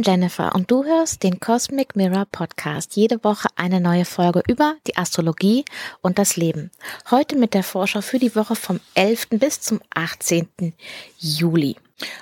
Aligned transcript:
bin 0.00 0.12
Jennifer 0.12 0.54
und 0.54 0.70
du 0.70 0.84
hörst 0.84 1.22
den 1.24 1.40
Cosmic 1.40 1.94
Mirror 1.94 2.24
Podcast. 2.24 2.96
Jede 2.96 3.22
Woche 3.22 3.48
eine 3.56 3.82
neue 3.82 4.06
Folge 4.06 4.42
über 4.48 4.76
die 4.86 4.96
Astrologie 4.96 5.66
und 6.00 6.18
das 6.18 6.36
Leben. 6.36 6.70
Heute 7.10 7.36
mit 7.36 7.52
der 7.52 7.62
Vorschau 7.62 8.00
für 8.00 8.18
die 8.18 8.34
Woche 8.34 8.56
vom 8.56 8.80
11. 8.94 9.28
bis 9.30 9.60
zum 9.60 9.80
18. 9.94 10.72
Juli. 11.18 11.76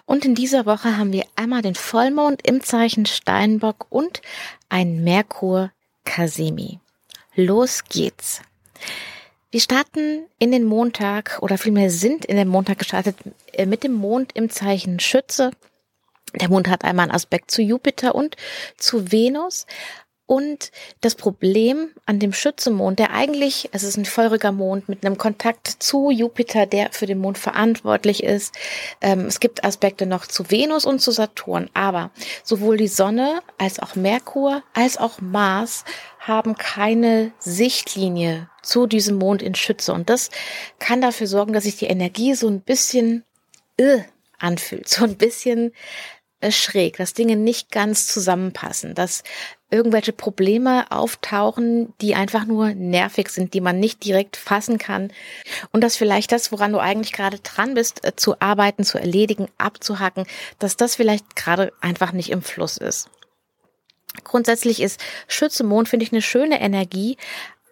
Und 0.06 0.24
in 0.24 0.34
dieser 0.34 0.66
Woche 0.66 0.96
haben 0.96 1.12
wir 1.12 1.24
einmal 1.36 1.62
den 1.62 1.77
Vollmond 1.77 2.45
im 2.45 2.62
Zeichen 2.62 3.06
Steinbock 3.06 3.86
und 3.91 4.22
ein 4.69 5.05
Merkur 5.05 5.70
Kasimi. 6.05 6.80
Los 7.36 7.84
geht's. 7.88 8.42
Wir 9.52 9.60
starten 9.60 10.27
in 10.41 10.50
den 10.50 10.64
Montag 10.64 11.38
oder 11.42 11.58
vielmehr 11.58 11.91
sind 11.91 12.24
in 12.24 12.36
den 12.36 12.48
Montag 12.48 12.78
gestartet 12.78 13.16
äh, 13.52 13.66
mit 13.66 13.84
dem 13.84 13.92
Mond 13.92 14.33
im 14.34 14.50
Zeichen 14.50 14.98
Schütze 14.98 15.52
der 16.34 16.48
Mond 16.48 16.68
hat 16.68 16.84
einmal 16.84 17.05
einen 17.05 17.14
Aspekt 17.14 17.50
zu 17.50 17.62
Jupiter 17.62 18.14
und 18.14 18.36
zu 18.77 19.12
Venus. 19.12 19.66
Und 20.30 20.73
das 21.00 21.14
Problem 21.14 21.88
an 22.05 22.19
dem 22.19 22.34
Schützemond, 22.34 22.98
der 22.98 23.14
eigentlich, 23.14 23.70
es 23.73 23.82
ist 23.82 23.96
ein 23.96 24.05
feuriger 24.05 24.52
Mond 24.52 24.86
mit 24.86 25.02
einem 25.02 25.16
Kontakt 25.16 25.69
zu 25.78 26.10
Jupiter, 26.10 26.67
der 26.67 26.92
für 26.92 27.06
den 27.06 27.17
Mond 27.17 27.39
verantwortlich 27.39 28.22
ist. 28.22 28.55
Ähm, 29.00 29.25
es 29.25 29.41
gibt 29.41 29.64
Aspekte 29.64 30.05
noch 30.05 30.27
zu 30.27 30.50
Venus 30.50 30.84
und 30.84 31.00
zu 31.00 31.12
Saturn, 31.12 31.70
aber 31.72 32.11
sowohl 32.45 32.77
die 32.77 32.89
Sonne 32.89 33.41
als 33.56 33.78
auch 33.78 33.97
Merkur 33.97 34.62
als 34.74 34.98
auch 34.98 35.22
Mars 35.22 35.86
haben 36.19 36.56
keine 36.56 37.33
Sichtlinie 37.39 38.50
zu 38.62 38.86
diesem 38.86 39.17
Mond 39.17 39.41
in 39.41 39.55
Schütze. 39.55 39.95
Und 39.95 40.11
das 40.11 40.28
kann 40.78 41.00
dafür 41.00 41.27
sorgen, 41.27 41.55
dass 41.55 41.64
sich 41.64 41.77
die 41.77 41.86
Energie 41.86 42.34
so 42.34 42.48
ein 42.48 42.61
bisschen 42.61 43.24
äh, 43.78 44.00
anfühlt, 44.39 44.89
so 44.89 45.05
ein 45.05 45.17
bisschen 45.17 45.72
schräg, 46.50 46.97
dass 46.97 47.14
Dinge 47.14 47.36
nicht 47.36 47.72
ganz 47.72 48.06
zusammenpassen, 48.06 48.94
dass 48.94 49.22
irgendwelche 49.70 50.12
Probleme 50.12 50.91
auftauchen, 50.91 51.92
die 52.00 52.14
einfach 52.14 52.47
nur 52.47 52.75
nervig 52.75 53.28
sind, 53.28 53.55
die 53.55 53.61
man 53.61 53.78
nicht 53.78 54.05
direkt 54.05 54.36
fassen 54.36 54.78
kann 54.78 55.12
und 55.72 55.83
dass 55.83 55.97
vielleicht 55.97 56.33
das, 56.33 56.53
woran 56.53 56.72
du 56.72 56.78
eigentlich 56.78 57.12
gerade 57.12 57.39
dran 57.41 57.75
bist, 57.75 58.05
äh, 58.05 58.17
zu 58.17 58.41
arbeiten, 58.41 58.84
zu 58.84 58.98
erledigen, 58.98 59.48
abzuhacken, 59.58 60.27
dass 60.58 60.77
das 60.77 60.95
vielleicht 60.95 61.36
gerade 61.36 61.72
einfach 61.80 62.12
nicht 62.12 62.30
im 62.30 62.42
Fluss 62.42 62.77
ist. 62.78 63.11
Grundsätzlich 64.25 64.80
ist 64.80 65.00
Schütze 65.27 65.64
Mond, 65.64 65.89
finde 65.89 66.05
ich, 66.05 66.12
eine 66.12 66.23
schöne 66.23 66.61
Energie, 66.61 67.17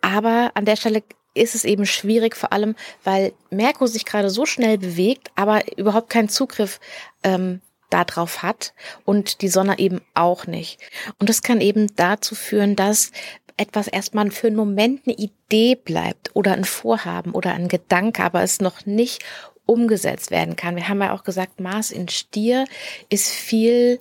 aber 0.02 0.52
an 0.54 0.64
der 0.64 0.76
Stelle 0.76 1.02
ist 1.34 1.54
es 1.54 1.64
eben 1.64 1.86
schwierig, 1.86 2.36
vor 2.36 2.52
allem 2.52 2.74
weil 3.04 3.32
Merkur 3.50 3.88
sich 3.88 4.04
gerade 4.04 4.30
so 4.30 4.46
schnell 4.46 4.78
bewegt, 4.78 5.30
aber 5.34 5.62
überhaupt 5.76 6.10
keinen 6.10 6.28
Zugriff 6.28 6.80
ähm, 7.22 7.60
darauf 7.90 8.42
hat 8.42 8.74
und 9.04 9.42
die 9.42 9.48
Sonne 9.48 9.78
eben 9.78 10.00
auch 10.14 10.46
nicht. 10.46 10.80
Und 11.18 11.28
das 11.28 11.42
kann 11.42 11.60
eben 11.60 11.94
dazu 11.96 12.34
führen, 12.34 12.76
dass 12.76 13.12
etwas 13.56 13.88
erstmal 13.88 14.30
für 14.30 14.48
einen 14.48 14.56
Moment 14.56 15.02
eine 15.06 15.16
Idee 15.16 15.76
bleibt 15.76 16.30
oder 16.34 16.52
ein 16.52 16.64
Vorhaben 16.64 17.32
oder 17.32 17.54
ein 17.54 17.68
Gedanke, 17.68 18.22
aber 18.22 18.42
es 18.42 18.60
noch 18.60 18.84
nicht 18.86 19.24
umgesetzt 19.64 20.30
werden 20.30 20.56
kann. 20.56 20.76
Wir 20.76 20.88
haben 20.88 21.00
ja 21.00 21.12
auch 21.12 21.24
gesagt, 21.24 21.60
Mars 21.60 21.90
in 21.90 22.08
Stier 22.08 22.66
ist 23.08 23.28
viel 23.28 24.00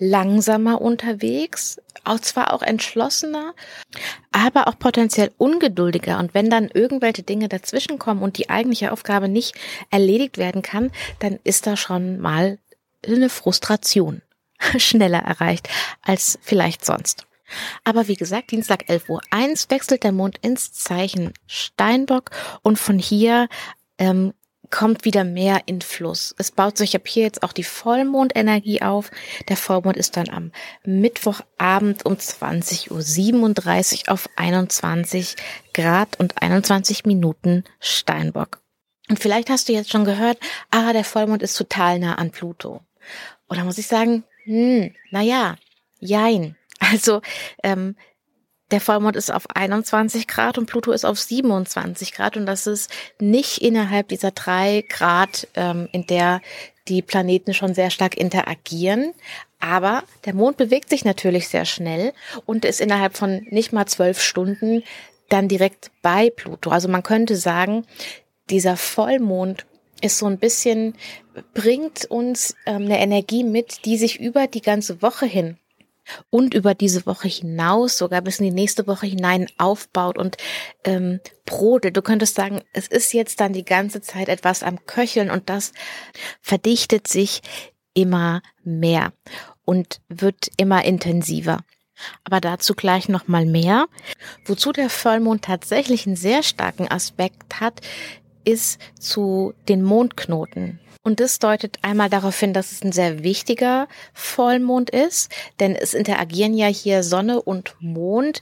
langsamer 0.00 0.80
unterwegs, 0.80 1.80
auch 2.04 2.20
zwar 2.20 2.52
auch 2.52 2.62
entschlossener, 2.62 3.54
aber 4.32 4.68
auch 4.68 4.78
potenziell 4.78 5.30
ungeduldiger. 5.36 6.18
Und 6.18 6.34
wenn 6.34 6.50
dann 6.50 6.68
irgendwelche 6.72 7.22
Dinge 7.22 7.48
dazwischenkommen 7.48 8.22
und 8.22 8.38
die 8.38 8.48
eigentliche 8.48 8.92
Aufgabe 8.92 9.28
nicht 9.28 9.54
erledigt 9.90 10.38
werden 10.38 10.62
kann, 10.62 10.90
dann 11.18 11.38
ist 11.44 11.66
da 11.66 11.76
schon 11.76 12.20
mal 12.20 12.58
eine 13.14 13.28
Frustration 13.28 14.22
schneller 14.76 15.20
erreicht 15.20 15.68
als 16.02 16.38
vielleicht 16.42 16.84
sonst. 16.84 17.26
Aber 17.84 18.08
wie 18.08 18.16
gesagt, 18.16 18.50
Dienstag 18.50 18.84
11.01 18.88 19.08
Uhr 19.08 19.20
wechselt 19.70 20.04
der 20.04 20.12
Mond 20.12 20.38
ins 20.38 20.72
Zeichen 20.72 21.32
Steinbock 21.46 22.30
und 22.62 22.78
von 22.78 22.98
hier 22.98 23.48
ähm, 23.96 24.34
kommt 24.70 25.04
wieder 25.04 25.24
mehr 25.24 25.62
in 25.66 25.80
Fluss. 25.80 26.34
Es 26.38 26.50
baut 26.50 26.76
sich 26.76 26.94
ab 26.94 27.06
hier 27.06 27.24
jetzt 27.24 27.42
auch 27.42 27.52
die 27.52 27.64
Vollmondenergie 27.64 28.82
auf. 28.82 29.10
Der 29.48 29.56
Vollmond 29.56 29.96
ist 29.96 30.16
dann 30.16 30.28
am 30.28 30.52
Mittwochabend 30.84 32.04
um 32.04 32.14
20.37 32.14 34.08
Uhr 34.08 34.12
auf 34.12 34.28
21 34.36 35.36
Grad 35.72 36.18
und 36.20 36.42
21 36.42 37.06
Minuten 37.06 37.64
Steinbock. 37.80 38.60
Und 39.08 39.18
vielleicht 39.18 39.48
hast 39.48 39.68
du 39.68 39.72
jetzt 39.72 39.90
schon 39.90 40.04
gehört, 40.04 40.38
ah, 40.70 40.92
der 40.92 41.04
Vollmond 41.04 41.42
ist 41.42 41.56
total 41.56 41.98
nah 41.98 42.16
an 42.16 42.30
Pluto. 42.30 42.82
Oder 43.48 43.64
muss 43.64 43.78
ich 43.78 43.86
sagen, 43.86 44.24
hm, 44.44 44.94
naja, 45.10 45.56
jein. 46.00 46.56
Also 46.80 47.22
ähm, 47.62 47.96
der 48.70 48.80
Vollmond 48.80 49.16
ist 49.16 49.30
auf 49.32 49.44
21 49.54 50.28
Grad 50.28 50.58
und 50.58 50.66
Pluto 50.66 50.92
ist 50.92 51.04
auf 51.04 51.18
27 51.18 52.12
Grad 52.12 52.36
und 52.36 52.46
das 52.46 52.66
ist 52.66 52.90
nicht 53.18 53.58
innerhalb 53.58 54.08
dieser 54.08 54.30
drei 54.30 54.84
Grad, 54.88 55.48
ähm, 55.54 55.88
in 55.92 56.06
der 56.06 56.40
die 56.86 57.02
Planeten 57.02 57.54
schon 57.54 57.74
sehr 57.74 57.90
stark 57.90 58.16
interagieren. 58.16 59.12
Aber 59.60 60.04
der 60.24 60.34
Mond 60.34 60.56
bewegt 60.56 60.88
sich 60.88 61.04
natürlich 61.04 61.48
sehr 61.48 61.64
schnell 61.64 62.12
und 62.46 62.64
ist 62.64 62.80
innerhalb 62.80 63.16
von 63.16 63.46
nicht 63.50 63.72
mal 63.72 63.86
zwölf 63.86 64.22
Stunden 64.22 64.84
dann 65.28 65.48
direkt 65.48 65.90
bei 66.00 66.30
Pluto. 66.30 66.70
Also 66.70 66.88
man 66.88 67.02
könnte 67.02 67.36
sagen, 67.36 67.84
dieser 68.50 68.76
Vollmond 68.76 69.66
ist 70.00 70.18
so 70.18 70.26
ein 70.26 70.38
bisschen, 70.38 70.94
bringt 71.54 72.04
uns 72.06 72.54
ähm, 72.66 72.84
eine 72.84 73.00
Energie 73.00 73.44
mit, 73.44 73.84
die 73.84 73.96
sich 73.96 74.20
über 74.20 74.46
die 74.46 74.62
ganze 74.62 75.02
Woche 75.02 75.26
hin 75.26 75.58
und 76.30 76.54
über 76.54 76.74
diese 76.74 77.06
Woche 77.06 77.28
hinaus, 77.28 77.98
sogar 77.98 78.22
bis 78.22 78.40
in 78.40 78.46
die 78.46 78.52
nächste 78.52 78.86
Woche 78.86 79.06
hinein 79.06 79.46
aufbaut 79.58 80.18
und 80.18 80.36
ähm, 80.84 81.20
brodelt. 81.44 81.96
Du 81.96 82.02
könntest 82.02 82.34
sagen, 82.34 82.62
es 82.72 82.86
ist 82.88 83.12
jetzt 83.12 83.40
dann 83.40 83.52
die 83.52 83.64
ganze 83.64 84.00
Zeit 84.00 84.28
etwas 84.28 84.62
am 84.62 84.84
Köcheln 84.86 85.30
und 85.30 85.48
das 85.48 85.72
verdichtet 86.40 87.08
sich 87.08 87.42
immer 87.94 88.42
mehr 88.64 89.12
und 89.64 90.00
wird 90.08 90.48
immer 90.56 90.84
intensiver. 90.84 91.58
Aber 92.22 92.40
dazu 92.40 92.74
gleich 92.74 93.08
nochmal 93.08 93.44
mehr. 93.44 93.86
Wozu 94.44 94.72
der 94.72 94.88
Vollmond 94.88 95.44
tatsächlich 95.44 96.06
einen 96.06 96.16
sehr 96.16 96.44
starken 96.44 96.88
Aspekt 96.88 97.60
hat, 97.60 97.80
ist 98.48 98.80
zu 98.98 99.52
den 99.68 99.82
Mondknoten. 99.82 100.80
Und 101.02 101.20
das 101.20 101.38
deutet 101.38 101.78
einmal 101.82 102.08
darauf 102.08 102.38
hin, 102.40 102.52
dass 102.52 102.72
es 102.72 102.82
ein 102.82 102.92
sehr 102.92 103.22
wichtiger 103.22 103.88
Vollmond 104.14 104.90
ist, 104.90 105.30
denn 105.60 105.76
es 105.76 105.94
interagieren 105.94 106.54
ja 106.54 106.66
hier 106.66 107.02
Sonne 107.02 107.40
und 107.40 107.76
Mond 107.78 108.40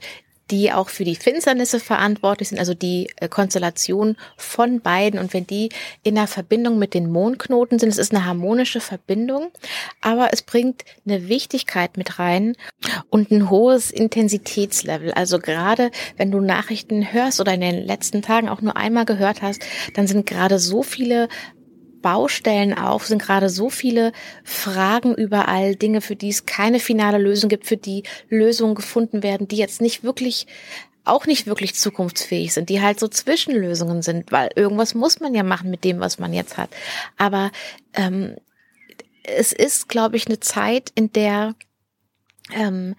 die 0.51 0.71
auch 0.71 0.89
für 0.89 1.03
die 1.03 1.15
Finsternisse 1.15 1.79
verantwortlich 1.79 2.49
sind, 2.49 2.59
also 2.59 2.73
die 2.73 3.09
äh, 3.17 3.27
Konstellation 3.27 4.15
von 4.37 4.81
beiden. 4.81 5.19
Und 5.19 5.33
wenn 5.33 5.45
die 5.45 5.69
in 6.03 6.15
der 6.15 6.27
Verbindung 6.27 6.79
mit 6.79 6.93
den 6.93 7.11
Mondknoten 7.11 7.79
sind, 7.79 7.89
es 7.89 7.97
ist 7.97 8.13
eine 8.13 8.25
harmonische 8.25 8.79
Verbindung, 8.79 9.51
aber 10.01 10.29
es 10.31 10.41
bringt 10.41 10.83
eine 11.05 11.27
Wichtigkeit 11.27 11.97
mit 11.97 12.19
rein 12.19 12.55
und 13.09 13.31
ein 13.31 13.49
hohes 13.49 13.91
Intensitätslevel. 13.91 15.11
Also 15.11 15.39
gerade 15.39 15.91
wenn 16.15 16.31
du 16.31 16.39
Nachrichten 16.39 17.11
hörst 17.11 17.39
oder 17.39 17.53
in 17.53 17.61
den 17.61 17.85
letzten 17.85 18.21
Tagen 18.21 18.49
auch 18.49 18.61
nur 18.61 18.77
einmal 18.77 19.05
gehört 19.05 19.41
hast, 19.41 19.61
dann 19.95 20.07
sind 20.07 20.25
gerade 20.25 20.59
so 20.59 20.83
viele 20.83 21.27
Baustellen 22.07 22.73
auf, 22.73 23.05
sind 23.05 23.21
gerade 23.21 23.49
so 23.49 23.69
viele 23.69 24.13
Fragen 24.45 25.13
überall, 25.13 25.75
Dinge, 25.75 25.99
für 25.99 26.15
die 26.15 26.29
es 26.29 26.45
keine 26.45 26.79
finale 26.79 27.17
Lösung 27.17 27.49
gibt, 27.49 27.67
für 27.67 27.75
die 27.75 28.03
Lösungen 28.29 28.75
gefunden 28.75 29.23
werden, 29.23 29.49
die 29.49 29.57
jetzt 29.57 29.81
nicht 29.81 30.05
wirklich 30.05 30.47
auch 31.03 31.25
nicht 31.25 31.47
wirklich 31.47 31.75
zukunftsfähig 31.75 32.53
sind, 32.53 32.69
die 32.69 32.81
halt 32.81 32.97
so 32.97 33.09
Zwischenlösungen 33.09 34.03
sind, 34.03 34.31
weil 34.31 34.51
irgendwas 34.55 34.95
muss 34.95 35.19
man 35.19 35.35
ja 35.35 35.43
machen 35.43 35.69
mit 35.69 35.83
dem, 35.83 35.99
was 35.99 36.17
man 36.17 36.31
jetzt 36.31 36.55
hat. 36.55 36.69
Aber 37.17 37.51
ähm, 37.93 38.37
es 39.23 39.51
ist, 39.51 39.89
glaube 39.89 40.15
ich, 40.15 40.27
eine 40.27 40.39
Zeit, 40.39 40.93
in 40.95 41.11
der 41.11 41.55
ähm, 42.53 42.95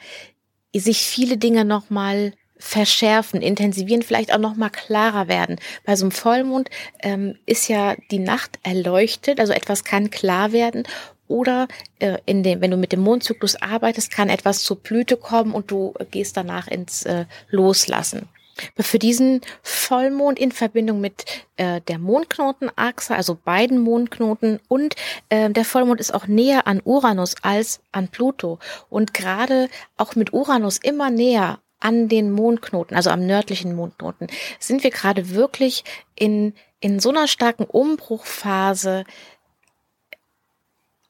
sich 0.75 0.99
viele 0.99 1.39
Dinge 1.39 1.65
nochmal 1.65 2.35
verschärfen, 2.59 3.41
intensivieren, 3.41 4.03
vielleicht 4.03 4.33
auch 4.33 4.39
noch 4.39 4.57
mal 4.57 4.71
klarer 4.71 5.29
werden. 5.29 5.57
Bei 5.85 5.97
so 5.97 6.05
einem 6.05 6.13
Vollmond 6.13 6.71
ähm, 7.03 7.37
ist 7.47 7.69
ja 7.69 7.95
die 8.11 8.19
Nacht 8.19 8.59
erleuchtet, 8.63 9.41
also 9.41 9.53
etwas 9.53 9.85
kann 9.85 10.11
klar 10.11 10.53
werden 10.53 10.85
oder 11.29 11.69
äh, 11.99 12.19
in 12.27 12.43
dem, 12.43 12.61
wenn 12.61 12.71
du 12.71 12.77
mit 12.77 12.93
dem 12.93 13.01
Mondzyklus 13.01 13.57
arbeitest, 13.57 14.11
kann 14.11 14.29
etwas 14.29 14.63
zur 14.63 14.77
Blüte 14.77 15.17
kommen 15.17 15.53
und 15.53 15.71
du 15.71 15.95
gehst 16.11 16.37
danach 16.37 16.69
ins 16.69 17.05
äh, 17.05 17.27
Loslassen. 17.51 18.29
Für 18.77 18.99
diesen 18.99 19.41
Vollmond 19.63 20.37
in 20.37 20.51
Verbindung 20.51 21.01
mit 21.01 21.25
äh, 21.57 21.81
der 21.83 21.99
Mondknotenachse, 21.99 23.15
also 23.15 23.37
beiden 23.37 23.79
Mondknoten 23.79 24.59
und 24.67 24.97
äh, 25.29 25.49
der 25.51 25.65
Vollmond 25.65 26.01
ist 26.01 26.13
auch 26.13 26.27
näher 26.27 26.67
an 26.67 26.81
Uranus 26.85 27.37
als 27.43 27.81
an 27.93 28.09
Pluto 28.09 28.59
und 28.91 29.15
gerade 29.15 29.69
auch 29.97 30.17
mit 30.17 30.33
Uranus 30.33 30.79
immer 30.79 31.11
näher 31.11 31.61
an 31.81 32.09
den 32.09 32.31
Mondknoten, 32.31 32.97
also 32.97 33.11
am 33.11 33.27
nördlichen 33.27 33.75
Mondknoten, 33.75 34.29
sind 34.59 34.83
wir 34.83 34.91
gerade 34.91 35.31
wirklich 35.31 35.85
in, 36.15 36.55
in 36.81 37.01
so 37.01 37.11
einer 37.11 37.29
starken 37.29 37.65
Umbruchphase, 37.65 39.05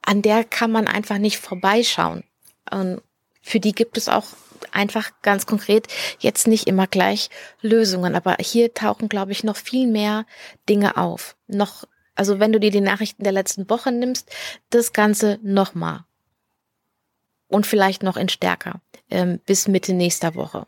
an 0.01 0.21
der 0.21 0.43
kann 0.43 0.71
man 0.71 0.87
einfach 0.87 1.17
nicht 1.17 1.37
vorbeischauen. 1.37 2.23
Und 2.71 3.01
für 3.41 3.59
die 3.59 3.73
gibt 3.73 3.97
es 3.97 4.09
auch 4.09 4.25
einfach 4.71 5.11
ganz 5.21 5.45
konkret 5.45 5.87
jetzt 6.19 6.47
nicht 6.47 6.67
immer 6.67 6.87
gleich 6.87 7.29
Lösungen. 7.61 8.15
Aber 8.15 8.37
hier 8.39 8.73
tauchen, 8.73 9.09
glaube 9.09 9.31
ich, 9.31 9.43
noch 9.43 9.55
viel 9.55 9.87
mehr 9.87 10.25
Dinge 10.67 10.97
auf. 10.97 11.35
Noch, 11.47 11.85
also 12.15 12.39
wenn 12.39 12.51
du 12.51 12.59
dir 12.59 12.71
die 12.71 12.81
Nachrichten 12.81 13.23
der 13.23 13.33
letzten 13.33 13.69
Woche 13.69 13.91
nimmst, 13.91 14.29
das 14.69 14.93
Ganze 14.93 15.39
nochmal. 15.41 16.05
Und 17.49 17.67
vielleicht 17.67 18.03
noch 18.03 18.15
in 18.15 18.29
stärker, 18.29 18.79
ähm, 19.09 19.39
bis 19.45 19.67
Mitte 19.67 19.93
nächster 19.93 20.35
Woche. 20.35 20.65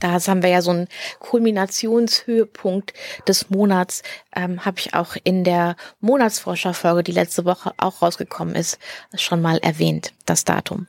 Da 0.00 0.12
haben 0.12 0.42
wir 0.42 0.50
ja 0.50 0.62
so 0.62 0.72
einen 0.72 0.88
Kulminationshöhepunkt 1.20 2.92
des 3.28 3.50
Monats, 3.50 4.02
ähm, 4.34 4.64
habe 4.64 4.80
ich 4.80 4.94
auch 4.94 5.16
in 5.22 5.44
der 5.44 5.76
Monatsforscherfolge, 6.00 7.04
die 7.04 7.12
letzte 7.12 7.44
Woche 7.44 7.72
auch 7.76 8.02
rausgekommen 8.02 8.56
ist, 8.56 8.78
schon 9.14 9.40
mal 9.40 9.58
erwähnt, 9.58 10.12
das 10.24 10.44
Datum. 10.44 10.88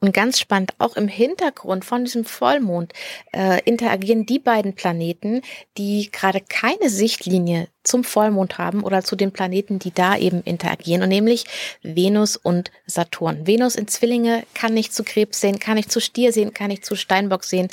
Und 0.00 0.12
ganz 0.12 0.38
spannend, 0.38 0.74
auch 0.78 0.96
im 0.96 1.08
Hintergrund 1.08 1.84
von 1.84 2.04
diesem 2.04 2.26
Vollmond 2.26 2.92
äh, 3.32 3.62
interagieren 3.62 4.26
die 4.26 4.38
beiden 4.38 4.74
Planeten, 4.74 5.40
die 5.78 6.10
gerade 6.10 6.42
keine 6.42 6.90
Sichtlinie 6.90 7.68
zum 7.84 8.04
Vollmond 8.04 8.58
haben 8.58 8.82
oder 8.82 9.02
zu 9.02 9.16
den 9.16 9.32
Planeten, 9.32 9.78
die 9.78 9.92
da 9.92 10.16
eben 10.16 10.42
interagieren, 10.42 11.02
und 11.02 11.08
nämlich 11.08 11.46
Venus 11.82 12.36
und 12.36 12.70
Saturn. 12.86 13.46
Venus 13.46 13.76
in 13.76 13.88
Zwillinge 13.88 14.44
kann 14.52 14.74
nicht 14.74 14.92
zu 14.92 15.04
Krebs 15.04 15.40
sehen, 15.40 15.58
kann 15.58 15.76
nicht 15.76 15.90
zu 15.90 16.00
Stier 16.00 16.32
sehen, 16.32 16.52
kann 16.52 16.68
nicht 16.68 16.84
zu 16.84 16.96
Steinbock 16.96 17.44
sehen 17.44 17.68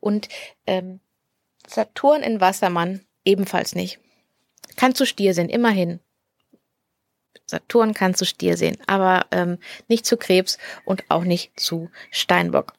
und 0.00 0.28
ähm, 0.66 0.98
Saturn 1.68 2.22
in 2.22 2.40
Wassermann 2.40 3.00
ebenfalls 3.24 3.74
nicht. 3.74 3.98
Kann 4.76 4.94
zu 4.94 5.06
Stier 5.06 5.34
sehen, 5.34 5.48
immerhin. 5.48 6.00
Saturn 7.46 7.94
kann 7.94 8.14
zu 8.14 8.24
Stier 8.24 8.56
sehen, 8.56 8.76
aber 8.86 9.26
ähm, 9.30 9.58
nicht 9.88 10.04
zu 10.04 10.16
Krebs 10.16 10.58
und 10.84 11.04
auch 11.08 11.24
nicht 11.24 11.58
zu 11.58 11.90
Steinbock. 12.10 12.72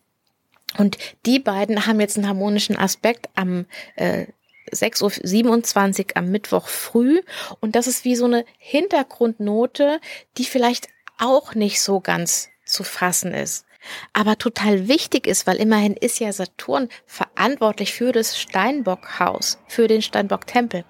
Und 0.77 0.97
die 1.25 1.39
beiden 1.39 1.87
haben 1.87 1.99
jetzt 1.99 2.17
einen 2.17 2.27
harmonischen 2.27 2.77
Aspekt 2.77 3.29
am 3.35 3.65
äh, 3.95 4.27
6.27 4.71 5.99
Uhr 5.99 6.17
am 6.17 6.29
Mittwoch 6.29 6.67
früh. 6.67 7.21
Und 7.61 7.75
das 7.75 7.87
ist 7.87 8.03
wie 8.03 8.15
so 8.15 8.25
eine 8.25 8.45
Hintergrundnote, 8.57 10.01
die 10.37 10.45
vielleicht 10.45 10.89
auch 11.17 11.55
nicht 11.55 11.81
so 11.81 11.99
ganz 12.01 12.49
zu 12.65 12.83
fassen 12.83 13.33
ist 13.33 13.66
aber 14.13 14.37
total 14.37 14.87
wichtig 14.87 15.27
ist, 15.27 15.47
weil 15.47 15.57
immerhin 15.57 15.93
ist 15.93 16.19
ja 16.19 16.31
Saturn 16.31 16.89
verantwortlich 17.05 17.93
für 17.93 18.11
das 18.11 18.37
Steinbockhaus, 18.39 19.59
für 19.67 19.87
den 19.87 20.01
Steinbock-Tempel. 20.01 20.83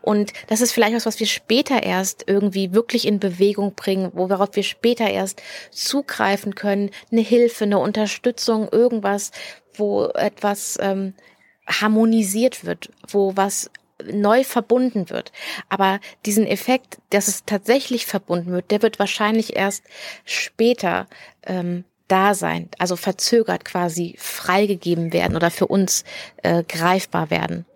Und 0.00 0.32
das 0.48 0.60
ist 0.60 0.72
vielleicht 0.72 0.94
was, 0.94 1.06
was 1.06 1.20
wir 1.20 1.26
später 1.26 1.82
erst 1.82 2.24
irgendwie 2.26 2.72
wirklich 2.72 3.06
in 3.06 3.20
Bewegung 3.20 3.74
bringen, 3.74 4.10
worauf 4.14 4.56
wir 4.56 4.62
später 4.62 5.08
erst 5.08 5.42
zugreifen 5.70 6.54
können, 6.54 6.90
eine 7.10 7.20
Hilfe, 7.20 7.64
eine 7.64 7.78
Unterstützung, 7.78 8.68
irgendwas, 8.70 9.30
wo 9.74 10.06
etwas 10.06 10.78
ähm, 10.80 11.14
harmonisiert 11.66 12.64
wird, 12.64 12.90
wo 13.08 13.36
was 13.36 13.70
neu 14.10 14.44
verbunden 14.44 15.10
wird. 15.10 15.32
Aber 15.68 16.00
diesen 16.26 16.46
Effekt, 16.46 16.98
dass 17.10 17.28
es 17.28 17.44
tatsächlich 17.44 18.06
verbunden 18.06 18.50
wird, 18.50 18.70
der 18.70 18.82
wird 18.82 18.98
wahrscheinlich 18.98 19.56
erst 19.56 19.84
später 20.24 21.06
ähm, 21.46 21.84
da 22.08 22.34
sein, 22.34 22.68
also 22.78 22.96
verzögert 22.96 23.64
quasi 23.64 24.14
freigegeben 24.18 25.12
werden 25.12 25.36
oder 25.36 25.50
für 25.50 25.66
uns 25.66 26.04
äh, 26.42 26.62
greifbar 26.64 27.30
werden. 27.30 27.66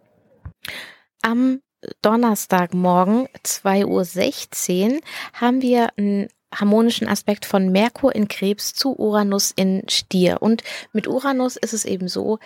Am 1.22 1.60
Donnerstagmorgen 2.02 3.28
2.16 3.44 4.94
Uhr 4.94 5.00
haben 5.32 5.62
wir 5.62 5.90
einen 5.96 6.28
harmonischen 6.54 7.08
Aspekt 7.08 7.44
von 7.44 7.70
Merkur 7.70 8.14
in 8.14 8.28
Krebs 8.28 8.74
zu 8.74 8.98
Uranus 8.98 9.52
in 9.54 9.82
Stier. 9.88 10.42
Und 10.42 10.62
mit 10.92 11.06
Uranus 11.06 11.56
ist 11.56 11.72
es 11.72 11.84
eben 11.84 12.08
so, 12.08 12.38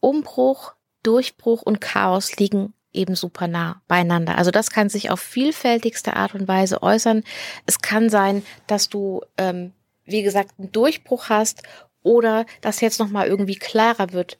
Umbruch, 0.00 0.74
Durchbruch 1.02 1.62
und 1.62 1.80
Chaos 1.80 2.36
liegen 2.36 2.74
eben 2.92 3.14
super 3.14 3.46
nah 3.46 3.82
beieinander. 3.88 4.38
Also 4.38 4.50
das 4.50 4.70
kann 4.70 4.88
sich 4.88 5.10
auf 5.10 5.20
vielfältigste 5.20 6.16
Art 6.16 6.34
und 6.34 6.48
Weise 6.48 6.82
äußern. 6.82 7.22
Es 7.66 7.80
kann 7.80 8.10
sein, 8.10 8.44
dass 8.66 8.88
du 8.88 9.20
ähm, 9.36 9.72
wie 10.06 10.22
gesagt, 10.22 10.52
einen 10.58 10.72
Durchbruch 10.72 11.28
hast 11.28 11.62
oder 12.02 12.46
dass 12.60 12.80
jetzt 12.80 13.00
nochmal 13.00 13.26
irgendwie 13.26 13.56
klarer 13.56 14.12
wird, 14.12 14.38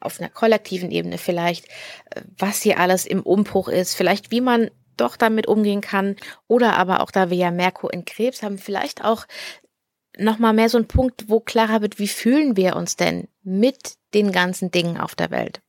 auf 0.00 0.20
einer 0.20 0.28
kollektiven 0.28 0.90
Ebene 0.90 1.18
vielleicht, 1.18 1.66
äh, 2.14 2.22
was 2.38 2.62
hier 2.62 2.78
alles 2.78 3.06
im 3.06 3.22
Umbruch 3.22 3.68
ist, 3.68 3.94
vielleicht 3.94 4.30
wie 4.30 4.40
man 4.40 4.70
doch 4.96 5.16
damit 5.16 5.46
umgehen 5.46 5.80
kann 5.80 6.16
oder 6.48 6.76
aber 6.76 7.00
auch 7.00 7.10
da 7.10 7.28
wir 7.30 7.36
ja 7.36 7.50
Merkur 7.50 7.92
in 7.92 8.04
Krebs 8.04 8.42
haben, 8.42 8.58
vielleicht 8.58 9.04
auch 9.04 9.26
nochmal 10.16 10.54
mehr 10.54 10.70
so 10.70 10.78
ein 10.78 10.88
Punkt, 10.88 11.28
wo 11.28 11.40
klarer 11.40 11.82
wird, 11.82 11.98
wie 11.98 12.08
fühlen 12.08 12.56
wir 12.56 12.76
uns 12.76 12.96
denn 12.96 13.28
mit 13.42 13.94
den 14.14 14.32
ganzen 14.32 14.70
Dingen 14.70 14.98
auf 14.98 15.14
der 15.14 15.30
Welt. 15.30 15.60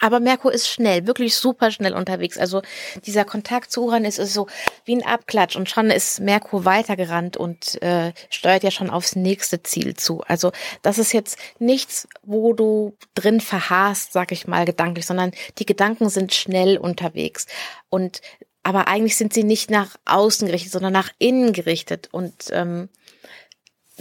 Aber 0.00 0.20
Merkur 0.20 0.52
ist 0.52 0.68
schnell, 0.68 1.06
wirklich 1.06 1.36
super 1.36 1.70
schnell 1.70 1.94
unterwegs. 1.94 2.38
Also 2.38 2.62
dieser 3.06 3.24
Kontakt 3.24 3.70
zu 3.70 3.84
Uranus 3.84 4.18
ist 4.18 4.34
so 4.34 4.48
wie 4.84 4.96
ein 4.96 5.04
Abklatsch 5.04 5.56
und 5.56 5.70
schon 5.70 5.90
ist 5.90 6.20
Merkur 6.20 6.64
weitergerannt 6.64 7.36
und 7.36 7.80
äh, 7.82 8.12
steuert 8.28 8.64
ja 8.64 8.70
schon 8.70 8.90
aufs 8.90 9.16
nächste 9.16 9.62
Ziel 9.62 9.94
zu. 9.94 10.22
Also 10.26 10.52
das 10.82 10.98
ist 10.98 11.12
jetzt 11.12 11.38
nichts, 11.58 12.08
wo 12.22 12.52
du 12.52 12.96
drin 13.14 13.40
verharrst, 13.40 14.12
sag 14.12 14.32
ich 14.32 14.46
mal, 14.46 14.64
gedanklich, 14.64 15.06
sondern 15.06 15.32
die 15.58 15.66
Gedanken 15.66 16.08
sind 16.08 16.34
schnell 16.34 16.76
unterwegs. 16.76 17.46
Und 17.88 18.20
aber 18.64 18.88
eigentlich 18.88 19.16
sind 19.16 19.34
sie 19.34 19.44
nicht 19.44 19.70
nach 19.70 19.96
außen 20.06 20.46
gerichtet, 20.46 20.72
sondern 20.72 20.94
nach 20.94 21.10
innen 21.18 21.52
gerichtet. 21.52 22.08
Und 22.10 22.46
ähm, 22.50 22.88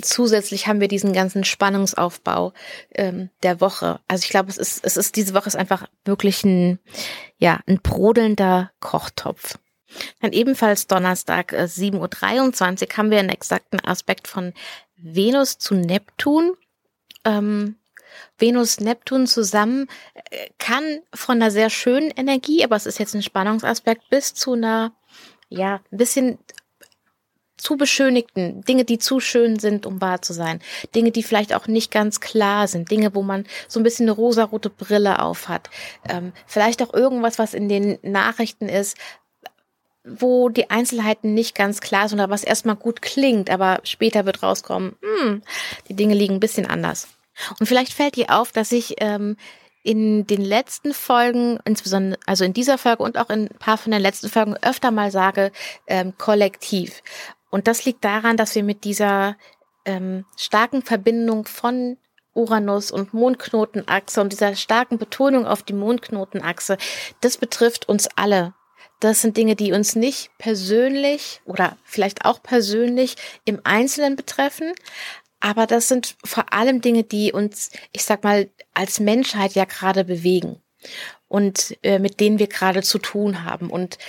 zusätzlich 0.01 0.68
haben 0.68 0.80
wir 0.80 0.88
diesen 0.88 1.13
ganzen 1.13 1.44
Spannungsaufbau 1.44 2.54
ähm, 2.95 3.30
der 3.44 3.62
Woche. 3.62 4.00
Also 4.07 4.24
ich 4.24 4.30
glaube, 4.30 4.50
es 4.50 4.57
ist, 4.57 4.84
es 4.84 4.98
ist 4.98 5.16
diese 5.16 5.34
Woche 5.34 5.48
ist 5.48 5.56
einfach 5.56 5.88
wirklich 6.06 6.44
ein, 6.44 6.80
ja, 7.38 7.59
ein 7.68 7.80
brodelnder 7.81 8.71
Kochtopf. 8.80 9.57
Dann 10.21 10.33
ebenfalls 10.33 10.88
Donnerstag 10.88 11.54
äh, 11.54 11.64
7.23 11.66 12.83
Uhr 12.83 12.97
haben 12.97 13.12
wir 13.12 13.19
einen 13.19 13.30
exakten 13.30 13.80
Aspekt 13.80 14.28
von 14.28 14.54
Venus 14.97 15.57
zu 15.57 15.76
Neptun. 15.76 16.56
Ähm, 17.26 17.76
Venus, 18.38 18.80
Neptun 18.80 19.28
zusammen 19.28 19.88
äh, 20.14 20.50
kann 20.57 21.02
von 21.14 21.35
einer 21.35 21.52
sehr 21.52 21.69
schönen 21.69 22.12
Energie, 22.12 22.64
aber 22.64 22.76
es 22.76 22.85
ist 22.85 23.00
jetzt 23.00 23.16
ein 23.16 23.23
Spannungsaspekt, 23.23 24.09
bis 24.09 24.33
zu 24.33 24.54
einer, 24.54 24.92
ja, 25.50 25.81
ein 25.92 25.97
bisschen 25.97 26.40
zu 27.57 27.78
beschönigten, 27.78 28.62
Dinge, 28.64 28.83
die 28.83 28.98
zu 28.98 29.19
schön 29.19 29.60
sind, 29.60 29.86
um 29.86 30.02
wahr 30.02 30.22
zu 30.22 30.33
sein, 30.33 30.60
Dinge, 30.95 31.12
die 31.12 31.24
vielleicht 31.24 31.54
auch 31.54 31.68
nicht 31.68 31.92
ganz 31.92 32.19
klar 32.19 32.68
sind, 32.68 32.90
Dinge, 32.92 33.14
wo 33.16 33.22
man 33.22 33.45
so 33.68 33.80
ein 33.80 33.83
bisschen 33.83 34.06
eine 34.06 34.14
rosarote 34.14 34.69
Brille 34.69 35.19
auf 35.19 35.48
hat, 35.48 35.69
ähm, 36.10 36.33
vielleicht 36.48 36.81
auch 36.81 36.94
irgendwas, 36.94 37.40
was 37.40 37.54
in 37.54 37.69
den 37.69 38.00
Nachrichten 38.02 38.69
ist, 38.69 38.98
wo 40.06 40.50
die 40.50 40.69
Einzelheiten 40.69 41.33
nicht 41.33 41.56
ganz 41.56 41.80
klar 41.80 42.10
sind 42.10 42.19
oder 42.19 42.30
was 42.30 42.44
erstmal 42.44 42.76
gut 42.76 43.02
klingt, 43.02 43.50
aber 43.50 43.80
später 43.83 44.26
wird 44.26 44.44
rauskommen, 44.44 44.95
hm, 45.02 45.42
die 45.88 45.95
Dinge 45.95 46.16
liegen 46.16 46.36
ein 46.36 46.40
bisschen 46.42 46.66
anders. 46.66 47.07
Und 47.60 47.68
vielleicht 47.68 47.94
fällt 47.94 48.16
dir 48.16 48.30
auf, 48.30 48.52
dass 48.52 48.72
ich 48.72 48.95
ähm, 49.00 49.38
in 49.83 50.26
den 50.28 50.42
letzten 50.42 50.94
Folgen, 50.94 51.60
insbesondere 51.66 52.19
also 52.26 52.45
in 52.45 52.54
dieser 52.54 52.78
Folge 52.78 53.04
und 53.04 53.18
auch 53.18 53.30
in 53.30 53.48
ein 53.48 53.60
paar 53.60 53.78
von 53.78 53.92
den 53.92 54.02
letzten 54.02 54.30
Folgen 54.30 54.56
öfter 54.62 54.92
mal 54.92 55.12
sage, 55.12 55.52
ähm, 55.88 56.14
kollektiv. 56.18 57.02
Und 57.54 57.68
das 57.68 57.86
liegt 57.86 58.04
daran, 58.04 58.36
dass 58.36 58.56
wir 58.56 58.64
mit 58.64 58.83
dieser 58.83 59.38
ähm, 59.86 60.26
starken 60.38 60.81
Verbindung 60.81 61.45
von 61.45 61.98
Uranus 62.33 62.90
und 62.90 63.14
Mondknotenachse 63.14 64.22
und 64.22 64.33
dieser 64.33 64.56
starken 64.56 64.98
Betonung 64.98 65.45
auf 65.45 65.62
die 65.62 65.74
Mondknotenachse, 65.74 66.80
das 67.22 67.38
betrifft 67.38 67.88
uns 67.88 68.10
alle. 68.16 68.56
Das 69.00 69.22
sind 69.22 69.38
Dinge, 69.38 69.56
die 69.56 69.72
uns 69.72 69.95
nicht 69.95 70.31
persönlich 70.40 71.42
oder 71.45 71.78
vielleicht 71.83 72.26
auch 72.26 72.42
persönlich 72.42 73.18
im 73.45 73.62
Einzelnen 73.64 74.16
betreffen, 74.16 74.74
aber 75.40 75.68
das 75.68 75.88
sind 75.88 76.16
vor 76.26 76.52
allem 76.54 76.81
Dinge, 76.81 77.04
die 77.04 77.33
uns, 77.33 77.69
ich 77.92 78.04
sag 78.04 78.24
mal, 78.24 78.50
als 78.74 79.00
Menschheit 79.00 79.54
ja 79.54 79.66
gerade 79.66 80.06
bewegen 80.06 80.60
und 81.28 81.78
äh, 81.83 82.00
mit 82.00 82.19
denen 82.19 82.40
wir 82.40 82.48
gerade 82.48 82.81
zu 82.81 82.98
tun 82.98 83.44
haben. 83.44 83.69
Und 83.69 84.00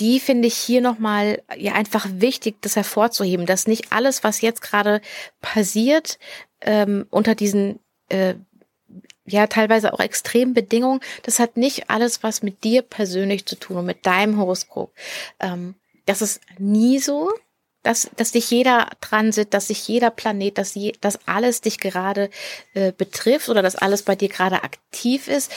die 0.00 0.20
finde 0.20 0.48
ich 0.48 0.56
hier 0.56 0.80
nochmal 0.80 1.42
ja 1.56 1.72
einfach 1.72 2.06
wichtig, 2.10 2.56
das 2.60 2.76
hervorzuheben, 2.76 3.46
dass 3.46 3.66
nicht 3.66 3.92
alles, 3.92 4.24
was 4.24 4.40
jetzt 4.40 4.62
gerade 4.62 5.00
passiert, 5.40 6.18
ähm, 6.60 7.06
unter 7.10 7.34
diesen 7.34 7.78
äh, 8.08 8.34
ja 9.26 9.46
teilweise 9.46 9.92
auch 9.92 10.00
extremen 10.00 10.54
Bedingungen, 10.54 11.00
das 11.22 11.38
hat 11.38 11.56
nicht 11.56 11.90
alles 11.90 12.22
was 12.22 12.42
mit 12.42 12.64
dir 12.64 12.82
persönlich 12.82 13.46
zu 13.46 13.56
tun 13.56 13.78
und 13.78 13.86
mit 13.86 14.04
deinem 14.06 14.38
Horoskop. 14.38 14.92
Ähm, 15.40 15.74
das 16.06 16.22
ist 16.22 16.40
nie 16.58 16.98
so. 16.98 17.32
Dass, 17.84 18.10
dass 18.16 18.32
dich 18.32 18.50
jeder 18.50 18.88
Transit, 19.00 19.54
dass 19.54 19.68
sich 19.68 19.86
jeder 19.86 20.10
Planet, 20.10 20.58
dass, 20.58 20.74
je, 20.74 20.92
dass 21.00 21.18
alles 21.26 21.60
dich 21.60 21.78
gerade 21.78 22.30
äh, 22.72 22.92
betrifft 22.92 23.48
oder 23.48 23.62
dass 23.62 23.76
alles 23.76 24.02
bei 24.02 24.16
dir 24.16 24.28
gerade 24.28 24.64
aktiv 24.64 25.28
ist. 25.28 25.52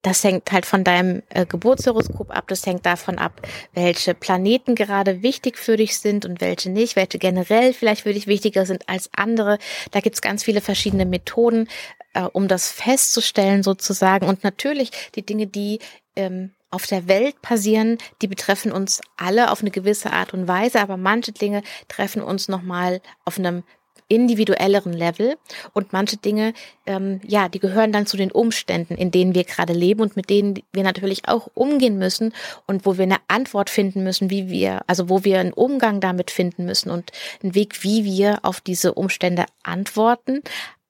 Das 0.00 0.24
hängt 0.24 0.50
halt 0.50 0.64
von 0.64 0.84
deinem 0.84 1.22
äh, 1.28 1.44
Geburtshoroskop 1.44 2.30
ab. 2.30 2.44
Das 2.48 2.64
hängt 2.64 2.86
davon 2.86 3.18
ab, 3.18 3.42
welche 3.74 4.14
Planeten 4.14 4.74
gerade 4.74 5.22
wichtig 5.22 5.58
für 5.58 5.76
dich 5.76 5.98
sind 5.98 6.24
und 6.24 6.40
welche 6.40 6.70
nicht, 6.70 6.96
welche 6.96 7.18
generell 7.18 7.74
vielleicht 7.74 8.02
für 8.02 8.14
dich 8.14 8.26
wichtiger 8.26 8.64
sind 8.64 8.88
als 8.88 9.10
andere. 9.14 9.58
Da 9.90 10.00
gibt's 10.00 10.22
ganz 10.22 10.44
viele 10.44 10.60
verschiedene 10.60 11.04
Methoden, 11.04 11.68
äh, 12.14 12.22
um 12.22 12.46
das 12.46 12.70
festzustellen 12.70 13.64
sozusagen. 13.64 14.26
Und 14.26 14.44
natürlich 14.44 14.92
die 15.16 15.26
Dinge, 15.26 15.48
die 15.48 15.80
ähm, 16.14 16.52
auf 16.72 16.86
der 16.86 17.06
Welt 17.06 17.40
passieren, 17.42 17.98
die 18.22 18.26
betreffen 18.26 18.72
uns 18.72 19.00
alle 19.16 19.50
auf 19.50 19.60
eine 19.60 19.70
gewisse 19.70 20.12
Art 20.12 20.34
und 20.34 20.48
Weise, 20.48 20.80
aber 20.80 20.96
manche 20.96 21.30
Dinge 21.32 21.62
treffen 21.86 22.22
uns 22.22 22.48
nochmal 22.48 23.00
auf 23.24 23.38
einem 23.38 23.62
individuelleren 24.08 24.92
Level 24.92 25.36
und 25.72 25.92
manche 25.94 26.18
Dinge, 26.18 26.52
ähm, 26.84 27.20
ja, 27.26 27.48
die 27.48 27.60
gehören 27.60 27.92
dann 27.92 28.04
zu 28.04 28.18
den 28.18 28.30
Umständen, 28.30 28.94
in 28.94 29.10
denen 29.10 29.34
wir 29.34 29.44
gerade 29.44 29.72
leben 29.72 30.02
und 30.02 30.16
mit 30.16 30.28
denen 30.28 30.62
wir 30.72 30.82
natürlich 30.82 31.28
auch 31.28 31.48
umgehen 31.54 31.98
müssen 31.98 32.34
und 32.66 32.84
wo 32.84 32.98
wir 32.98 33.04
eine 33.04 33.16
Antwort 33.28 33.70
finden 33.70 34.02
müssen, 34.02 34.28
wie 34.28 34.50
wir, 34.50 34.82
also 34.86 35.08
wo 35.08 35.24
wir 35.24 35.40
einen 35.40 35.54
Umgang 35.54 36.00
damit 36.00 36.30
finden 36.30 36.66
müssen 36.66 36.90
und 36.90 37.10
einen 37.42 37.54
Weg, 37.54 37.82
wie 37.84 38.04
wir 38.04 38.40
auf 38.42 38.60
diese 38.60 38.92
Umstände 38.92 39.46
antworten. 39.62 40.42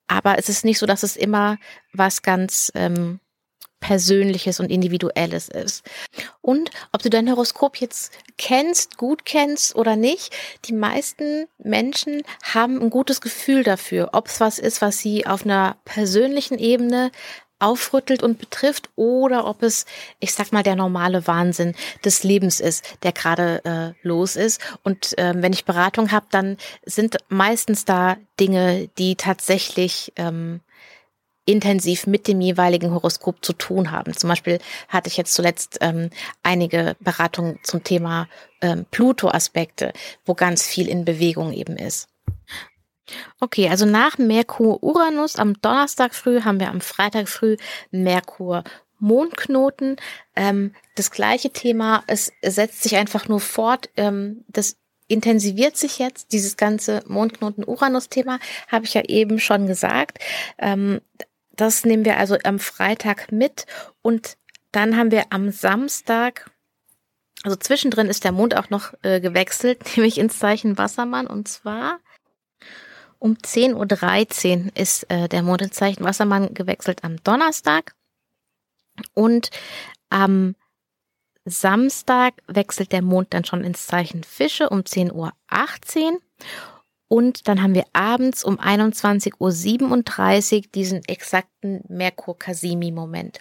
Aber 0.08 0.38
es 0.38 0.48
ist 0.48 0.64
nicht 0.64 0.78
so, 0.78 0.86
dass 0.86 1.04
es 1.04 1.16
immer 1.16 1.58
was 1.92 2.22
ganz 2.22 2.72
ähm, 2.74 3.20
Persönliches 3.82 4.60
und 4.60 4.70
Individuelles 4.70 5.48
ist. 5.48 5.84
Und 6.40 6.70
ob 6.92 7.02
du 7.02 7.10
dein 7.10 7.28
Horoskop 7.28 7.76
jetzt 7.76 8.12
kennst, 8.38 8.96
gut 8.96 9.26
kennst 9.26 9.76
oder 9.76 9.96
nicht, 9.96 10.32
die 10.64 10.72
meisten 10.72 11.46
Menschen 11.58 12.22
haben 12.42 12.80
ein 12.80 12.90
gutes 12.90 13.20
Gefühl 13.20 13.64
dafür, 13.64 14.10
ob 14.12 14.28
es 14.28 14.40
was 14.40 14.58
ist, 14.58 14.80
was 14.80 14.98
sie 14.98 15.26
auf 15.26 15.44
einer 15.44 15.76
persönlichen 15.84 16.58
Ebene 16.58 17.10
aufrüttelt 17.58 18.22
und 18.22 18.38
betrifft 18.38 18.90
oder 18.96 19.46
ob 19.46 19.62
es, 19.62 19.86
ich 20.20 20.32
sag 20.32 20.52
mal, 20.52 20.62
der 20.62 20.76
normale 20.76 21.26
Wahnsinn 21.26 21.74
des 22.04 22.24
Lebens 22.24 22.60
ist, 22.60 22.84
der 23.02 23.12
gerade 23.12 23.64
äh, 23.64 24.06
los 24.06 24.36
ist. 24.36 24.60
Und 24.82 25.14
ähm, 25.16 25.42
wenn 25.42 25.52
ich 25.52 25.64
Beratung 25.64 26.10
habe, 26.10 26.26
dann 26.30 26.56
sind 26.84 27.18
meistens 27.28 27.84
da 27.84 28.16
Dinge, 28.40 28.88
die 28.98 29.14
tatsächlich 29.14 30.12
ähm, 30.16 30.60
intensiv 31.44 32.06
mit 32.06 32.28
dem 32.28 32.40
jeweiligen 32.40 32.92
Horoskop 32.92 33.44
zu 33.44 33.52
tun 33.52 33.90
haben. 33.90 34.16
Zum 34.16 34.28
Beispiel 34.28 34.58
hatte 34.88 35.08
ich 35.08 35.16
jetzt 35.16 35.34
zuletzt 35.34 35.78
ähm, 35.80 36.10
einige 36.42 36.96
Beratungen 37.00 37.58
zum 37.62 37.82
Thema 37.82 38.28
ähm, 38.60 38.86
Pluto-Aspekte, 38.90 39.92
wo 40.24 40.34
ganz 40.34 40.66
viel 40.66 40.88
in 40.88 41.04
Bewegung 41.04 41.52
eben 41.52 41.76
ist. 41.76 42.08
Okay, 43.40 43.68
also 43.68 43.84
nach 43.84 44.18
Merkur-Uranus 44.18 45.36
am 45.36 45.60
Donnerstag 45.60 46.14
früh 46.14 46.42
haben 46.42 46.60
wir 46.60 46.70
am 46.70 46.80
Freitag 46.80 47.28
früh 47.28 47.56
Merkur 47.90 48.62
Mondknoten. 49.00 49.96
Ähm, 50.36 50.74
das 50.94 51.10
gleiche 51.10 51.50
Thema, 51.50 52.04
es 52.06 52.32
setzt 52.42 52.84
sich 52.84 52.96
einfach 52.96 53.28
nur 53.28 53.40
fort. 53.40 53.90
Ähm, 53.96 54.44
das 54.46 54.76
intensiviert 55.08 55.76
sich 55.76 55.98
jetzt, 55.98 56.32
dieses 56.32 56.56
ganze 56.56 57.02
Mondknoten-Uranus-Thema, 57.06 58.38
habe 58.68 58.84
ich 58.84 58.94
ja 58.94 59.02
eben 59.02 59.40
schon 59.40 59.66
gesagt. 59.66 60.18
Ähm, 60.58 61.00
das 61.56 61.84
nehmen 61.84 62.04
wir 62.04 62.18
also 62.18 62.36
am 62.44 62.58
Freitag 62.58 63.30
mit 63.32 63.66
und 64.02 64.36
dann 64.72 64.96
haben 64.96 65.10
wir 65.10 65.26
am 65.30 65.50
Samstag, 65.50 66.50
also 67.42 67.56
zwischendrin 67.56 68.08
ist 68.08 68.24
der 68.24 68.32
Mond 68.32 68.56
auch 68.56 68.70
noch 68.70 68.94
äh, 69.02 69.20
gewechselt, 69.20 69.80
nämlich 69.96 70.18
ins 70.18 70.38
Zeichen 70.38 70.78
Wassermann 70.78 71.26
und 71.26 71.48
zwar 71.48 72.00
um 73.18 73.34
10.13 73.34 74.64
Uhr 74.64 74.76
ist 74.76 75.08
äh, 75.10 75.28
der 75.28 75.42
Mond 75.42 75.62
ins 75.62 75.76
Zeichen 75.76 76.04
Wassermann 76.04 76.54
gewechselt 76.54 77.04
am 77.04 77.22
Donnerstag 77.22 77.94
und 79.14 79.50
am 80.10 80.56
Samstag 81.44 82.34
wechselt 82.46 82.92
der 82.92 83.02
Mond 83.02 83.34
dann 83.34 83.44
schon 83.44 83.64
ins 83.64 83.86
Zeichen 83.86 84.24
Fische 84.24 84.68
um 84.70 84.80
10.18 84.80 85.12
Uhr 85.12 86.20
und 87.12 87.46
dann 87.46 87.62
haben 87.62 87.74
wir 87.74 87.84
abends 87.92 88.42
um 88.42 88.58
21.37 88.58 90.56
Uhr 90.56 90.62
diesen 90.74 91.04
exakten 91.06 91.82
Merkur-Kasimi-Moment. 91.88 93.38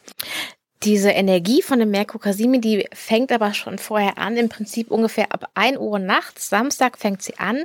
Diese 0.83 1.11
Energie 1.11 1.61
von 1.61 1.79
dem 1.79 1.89
Merkur-Kasimi, 1.89 2.59
die 2.59 2.85
fängt 2.91 3.31
aber 3.31 3.53
schon 3.53 3.77
vorher 3.77 4.17
an, 4.17 4.35
im 4.35 4.49
Prinzip 4.49 4.91
ungefähr 4.91 5.31
ab 5.31 5.49
1 5.53 5.77
Uhr 5.77 5.99
nachts. 5.99 6.49
Samstag 6.49 6.97
fängt 6.97 7.21
sie 7.21 7.39
an. 7.39 7.63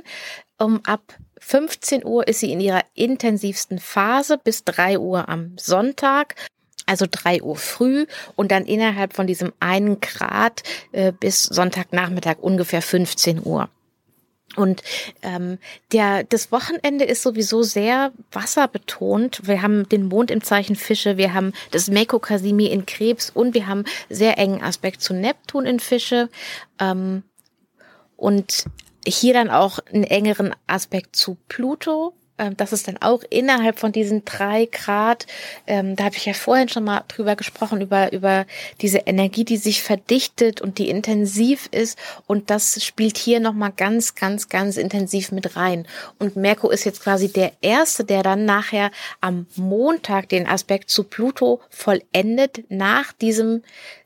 Um 0.57 0.79
ab 0.85 1.01
15 1.39 2.05
Uhr 2.05 2.25
ist 2.25 2.39
sie 2.39 2.53
in 2.53 2.61
ihrer 2.61 2.85
intensivsten 2.93 3.77
Phase 3.77 4.37
bis 4.37 4.63
3 4.63 4.99
Uhr 4.99 5.27
am 5.27 5.57
Sonntag 5.57 6.35
also 6.85 7.05
drei 7.11 7.41
Uhr 7.41 7.57
früh 7.57 8.05
und 8.37 8.49
dann 8.49 8.63
innerhalb 8.63 9.11
von 9.11 9.27
diesem 9.27 9.51
einen 9.59 9.99
Grad 9.99 10.63
äh, 10.93 11.11
bis 11.11 11.43
Sonntagnachmittag 11.43 12.37
ungefähr 12.39 12.81
15 12.81 13.45
Uhr. 13.45 13.67
Und 14.55 14.81
ähm, 15.21 15.59
der 15.91 16.23
das 16.23 16.51
Wochenende 16.51 17.05
ist 17.05 17.21
sowieso 17.21 17.63
sehr 17.63 18.11
wasserbetont. 18.31 19.41
Wir 19.45 19.61
haben 19.61 19.87
den 19.89 20.07
Mond 20.07 20.31
im 20.31 20.43
Zeichen 20.43 20.75
Fische, 20.75 21.17
wir 21.17 21.33
haben 21.33 21.53
das 21.71 21.89
Meko 21.89 22.19
Kasimi 22.19 22.65
in 22.65 22.85
Krebs 22.85 23.29
und 23.29 23.53
wir 23.53 23.67
haben 23.67 23.83
sehr 24.09 24.37
engen 24.37 24.63
Aspekt 24.63 25.01
zu 25.01 25.13
Neptun 25.13 25.65
in 25.65 25.79
Fische. 25.79 26.29
Ähm, 26.79 27.23
und 28.15 28.65
hier 29.05 29.33
dann 29.33 29.49
auch 29.49 29.79
einen 29.93 30.03
engeren 30.03 30.55
Aspekt 30.65 31.15
zu 31.15 31.37
Pluto 31.47 32.13
das 32.55 32.71
ist 32.71 32.87
dann 32.87 32.97
auch 32.97 33.23
innerhalb 33.29 33.79
von 33.79 33.91
diesen 33.91 34.23
drei 34.25 34.67
Grad, 34.71 35.25
ähm, 35.65 35.95
da 35.95 36.05
habe 36.05 36.15
ich 36.15 36.25
ja 36.25 36.33
vorhin 36.33 36.69
schon 36.69 36.83
mal 36.83 37.03
drüber 37.07 37.35
gesprochen, 37.35 37.81
über, 37.81 38.13
über 38.13 38.45
diese 38.81 38.99
Energie, 38.99 39.43
die 39.43 39.57
sich 39.57 39.81
verdichtet 39.81 40.61
und 40.61 40.77
die 40.77 40.89
intensiv 40.89 41.67
ist. 41.71 41.97
Und 42.27 42.49
das 42.49 42.83
spielt 42.83 43.17
hier 43.17 43.39
nochmal 43.39 43.73
ganz, 43.75 44.15
ganz, 44.15 44.49
ganz 44.49 44.77
intensiv 44.77 45.31
mit 45.31 45.55
rein. 45.55 45.87
Und 46.19 46.35
Merkur 46.35 46.71
ist 46.71 46.83
jetzt 46.83 47.01
quasi 47.01 47.31
der 47.31 47.53
Erste, 47.61 48.03
der 48.03 48.23
dann 48.23 48.45
nachher 48.45 48.91
am 49.19 49.47
Montag 49.55 50.29
den 50.29 50.47
Aspekt 50.47 50.89
zu 50.89 51.03
Pluto 51.03 51.61
vollendet, 51.69 52.69
nach 52.69 53.13
diesem 53.13 53.63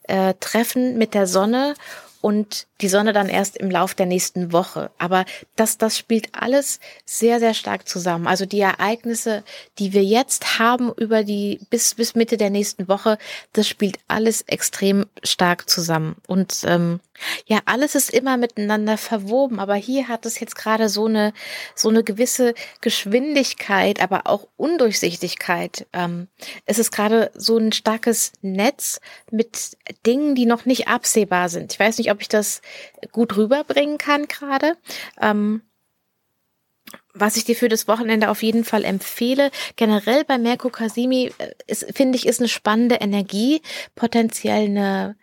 äh, 0.08 0.34
Treffen 0.40 0.98
mit 0.98 1.14
der 1.14 1.28
Sonne 1.28 1.76
und 2.22 2.68
die 2.82 2.88
Sonne 2.88 3.14
dann 3.14 3.30
erst 3.30 3.58
im 3.58 3.70
Lauf 3.70 3.94
der 3.94 4.06
nächsten 4.06 4.52
Woche. 4.52 4.92
Aber 4.98 5.26
das, 5.56 5.78
das 5.78 5.98
spielt 5.98 6.30
alles 6.34 6.80
sehr, 7.06 7.40
sehr 7.40 7.54
stark 7.54 7.88
zusammen. 7.88 8.28
Also 8.28 8.46
die 8.46 8.60
Ereignisse, 8.60 9.44
die 9.80 9.94
wir 9.94 10.04
jetzt 10.04 10.60
haben 10.60 10.92
über 10.94 11.24
die 11.24 11.60
bis 11.70 11.96
bis 11.96 12.16
Mitte 12.16 12.38
der 12.38 12.50
nächsten 12.50 12.88
Woche, 12.88 13.18
das 13.54 13.68
spielt 13.68 14.00
alles 14.08 14.42
extrem 14.44 15.06
stark 15.24 15.70
zusammen. 15.70 16.16
Und 16.28 16.64
ähm, 16.66 17.00
ja, 17.46 17.60
alles 17.66 17.96
ist 17.96 18.12
immer 18.12 18.38
miteinander 18.38 18.98
verwoben. 18.98 19.60
Aber 19.60 19.76
hier 19.76 20.08
hat 20.08 20.26
es 20.26 20.40
jetzt 20.40 20.56
gerade 20.56 20.90
so 20.90 21.06
eine 21.06 21.34
so 21.76 21.90
eine 21.90 22.04
gewisse 22.04 22.54
Geschwindigkeit, 22.82 24.02
aber 24.02 24.28
auch 24.28 24.48
Undurchsichtigkeit. 24.58 25.88
Ähm, 25.94 26.28
es 26.66 26.80
ist 26.80 26.92
gerade 26.92 27.32
so 27.34 27.58
ein 27.58 27.72
starkes 27.72 28.34
Netz 28.42 29.00
mit 29.32 29.78
Dingen, 30.06 30.36
die 30.36 30.46
noch 30.46 30.66
nicht 30.66 30.88
absehbar 30.88 31.50
sind. 31.50 31.74
Ich 31.74 31.80
weiß 31.80 31.98
nicht, 31.98 32.12
ob 32.12 32.22
ich 32.22 32.30
das 32.30 32.62
gut 33.12 33.38
rüberbringen 33.38 33.98
kann 33.98 34.28
gerade. 34.28 34.78
Ähm, 35.20 35.62
was 37.14 37.36
ich 37.36 37.44
dir 37.44 37.56
für 37.56 37.70
das 37.70 37.88
Wochenende 37.88 38.30
auf 38.30 38.44
jeden 38.44 38.64
Fall 38.64 38.84
empfehle, 38.84 39.52
generell 39.76 40.24
bei 40.24 40.38
Merko 40.38 40.70
Kasimi, 40.70 41.32
äh, 41.38 41.76
finde 41.76 42.18
ich, 42.18 42.26
ist 42.26 42.40
eine 42.40 42.50
spannende 42.50 42.96
Energie, 42.96 43.62
potenziell 43.96 44.66
eine 44.66 45.18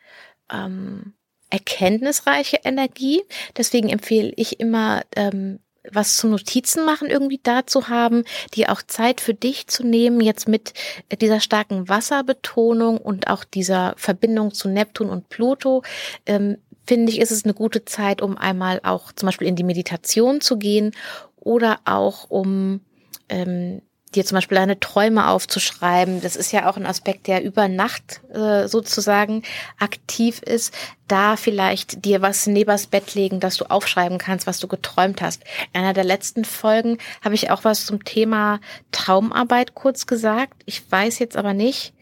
ähm, 0.52 1.14
erkenntnisreiche 1.50 2.61
Energie. 2.64 3.23
Deswegen 3.57 3.88
empfehle 3.88 4.33
ich 4.37 4.61
immer, 4.61 5.02
ähm, 5.17 5.61
was 5.90 6.17
zu 6.17 6.28
Notizen 6.28 6.85
machen 6.85 7.09
irgendwie 7.09 7.40
da 7.43 7.67
zu 7.67 7.88
haben, 7.88 8.25
die 8.55 8.69
auch 8.69 8.83
Zeit 8.83 9.21
für 9.21 9.35
dich 9.35 9.69
zu 9.69 9.85
nehmen, 9.85 10.21
jetzt 10.21 10.49
mit 10.49 10.75
dieser 11.21 11.40
starken 11.40 11.88
Wasserbetonung 11.88 12.99
und 12.99 13.28
auch 13.28 13.45
dieser 13.45 13.95
Verbindung 13.97 14.52
zu 14.52 14.69
Neptun 14.69 15.09
und 15.09 15.28
Pluto. 15.28 15.83
Ähm, 16.26 16.59
finde 16.87 17.12
ich, 17.12 17.21
ist 17.21 17.31
es 17.31 17.45
eine 17.45 17.55
gute 17.55 17.85
Zeit, 17.85 18.23
um 18.23 18.37
einmal 18.37 18.81
auch 18.83 19.12
zum 19.12 19.26
Beispiel 19.26 19.49
in 19.49 19.57
die 19.57 19.64
Meditation 19.64 20.40
zu 20.40 20.59
gehen 20.59 20.93
oder 21.37 21.81
auch 21.85 22.28
um 22.31 22.81
ähm, 23.28 23.83
dir 24.11 24.25
zum 24.25 24.37
Beispiel 24.37 24.57
deine 24.57 24.81
Träume 24.81 25.29
aufzuschreiben. 25.29 26.21
Das 26.21 26.37
ist 26.37 26.53
ja 26.53 26.69
auch 26.69 26.77
ein 26.77 26.87
Aspekt, 26.87 27.27
der 27.27 27.43
über 27.43 27.69
Nacht 27.69 28.21
äh, 28.33 28.69
sozusagen 28.69 29.43
aktiv 29.79 30.41
ist. 30.43 30.75
Da 31.07 31.37
vielleicht 31.37 32.05
dir 32.05 32.21
was 32.23 32.47
nebers 32.47 32.87
Bett 32.87 33.15
legen, 33.15 33.41
dass 33.41 33.57
du 33.57 33.65
aufschreiben 33.71 34.19
kannst, 34.19 34.47
was 34.47 34.59
du 34.59 34.69
geträumt 34.69 35.23
hast. 35.23 35.43
In 35.73 35.81
einer 35.81 35.95
der 35.95 36.05
letzten 36.05 36.45
Folgen 36.45 36.99
habe 37.23 37.35
ich 37.35 37.50
auch 37.50 37.65
was 37.65 37.87
zum 37.87 38.05
Thema 38.05 38.61
Traumarbeit 38.93 39.75
kurz 39.75 40.07
gesagt. 40.07 40.62
Ich 40.67 40.91
weiß 40.91 41.19
jetzt 41.19 41.37
aber 41.37 41.55
nicht, 41.55 41.93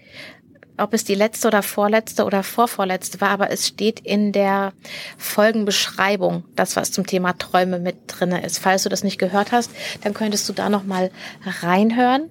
ob 0.79 0.95
es 0.95 1.05
die 1.05 1.15
letzte 1.15 1.49
oder 1.49 1.63
vorletzte 1.63 2.25
oder 2.25 2.43
vorvorletzte 2.43 3.21
war, 3.21 3.31
aber 3.31 3.51
es 3.51 3.67
steht 3.67 4.01
in 4.01 4.33
der 4.33 4.73
Folgenbeschreibung, 5.19 6.45
das 6.55 6.77
was 6.77 6.93
zum 6.93 7.07
Thema 7.07 7.33
Träume 7.35 7.79
mit 7.79 7.97
drinne 8.07 8.45
ist. 8.45 8.59
Falls 8.59 8.83
du 8.83 8.89
das 8.89 9.05
nicht 9.05 9.19
gehört 9.19 9.53
hast, 9.53 9.71
dann 10.03 10.15
könntest 10.15 10.49
du 10.49 10.53
da 10.53 10.69
noch 10.69 10.85
mal 10.85 11.11
reinhören. 11.45 12.31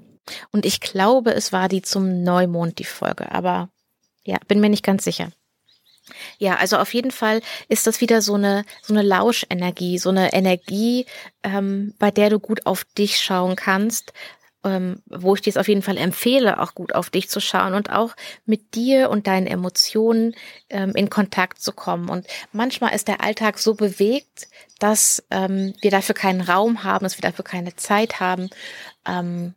Und 0.52 0.66
ich 0.66 0.82
glaube, 0.82 1.34
es 1.34 1.54
war 1.54 1.70
die 1.70 1.82
zum 1.82 2.24
Neumond 2.24 2.80
die 2.80 2.84
Folge, 2.84 3.32
aber 3.32 3.70
ja, 4.24 4.38
bin 4.48 4.60
mir 4.60 4.70
nicht 4.70 4.84
ganz 4.84 5.04
sicher. 5.04 5.32
Ja, 6.38 6.56
also 6.58 6.78
auf 6.78 6.94
jeden 6.94 7.12
Fall 7.12 7.42
ist 7.68 7.88
das 7.88 8.00
wieder 8.00 8.22
so 8.22 8.36
eine 8.36 8.64
so 8.84 8.94
eine 8.94 9.02
Lauschenergie, 9.02 9.98
so 9.98 10.10
eine 10.10 10.34
Energie, 10.34 11.06
ähm, 11.44 11.96
bei 11.98 12.12
der 12.12 12.30
du 12.30 12.40
gut 12.40 12.66
auf 12.68 12.84
dich 12.84 13.20
schauen 13.20 13.56
kannst, 13.56 14.14
ähm, 14.66 15.02
wo 15.06 15.36
ich 15.36 15.42
dir 15.42 15.52
es 15.52 15.58
auf 15.58 15.68
jeden 15.68 15.84
Fall 15.84 15.98
empfehle, 15.98 16.60
auch 16.60 16.76
gut 16.76 16.94
auf 16.94 17.10
dich 17.10 17.30
zu 17.30 17.40
schauen 17.40 17.74
und 17.76 17.92
auch 17.92 18.16
mit 18.46 18.76
dir 18.76 19.10
und 19.10 19.28
deinen 19.28 19.48
Emotionen 19.48 20.36
ähm, 20.70 20.92
in 20.96 21.10
Kontakt 21.10 21.62
zu 21.62 21.72
kommen. 21.72 22.10
Und 22.10 22.28
manchmal 22.52 22.94
ist 22.94 23.08
der 23.08 23.22
Alltag 23.22 23.60
so 23.60 23.76
bewegt, 23.76 24.48
dass 24.80 25.24
ähm, 25.30 25.74
wir 25.82 25.92
dafür 25.92 26.16
keinen 26.16 26.42
Raum 26.42 26.84
haben, 26.84 27.04
dass 27.04 27.18
wir 27.18 27.22
dafür 27.22 27.46
keine 27.46 27.76
Zeit 27.76 28.20
haben. 28.20 28.50
Ähm, 29.08 29.54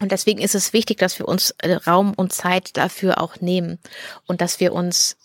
und 0.00 0.12
deswegen 0.12 0.40
ist 0.40 0.54
es 0.54 0.72
wichtig, 0.72 0.98
dass 0.98 1.18
wir 1.18 1.28
uns 1.28 1.52
äh, 1.58 1.74
Raum 1.74 2.14
und 2.14 2.32
Zeit 2.32 2.76
dafür 2.76 3.20
auch 3.20 3.40
nehmen 3.40 3.78
und 4.26 4.40
dass 4.40 4.58
wir 4.60 4.72
uns 4.72 5.16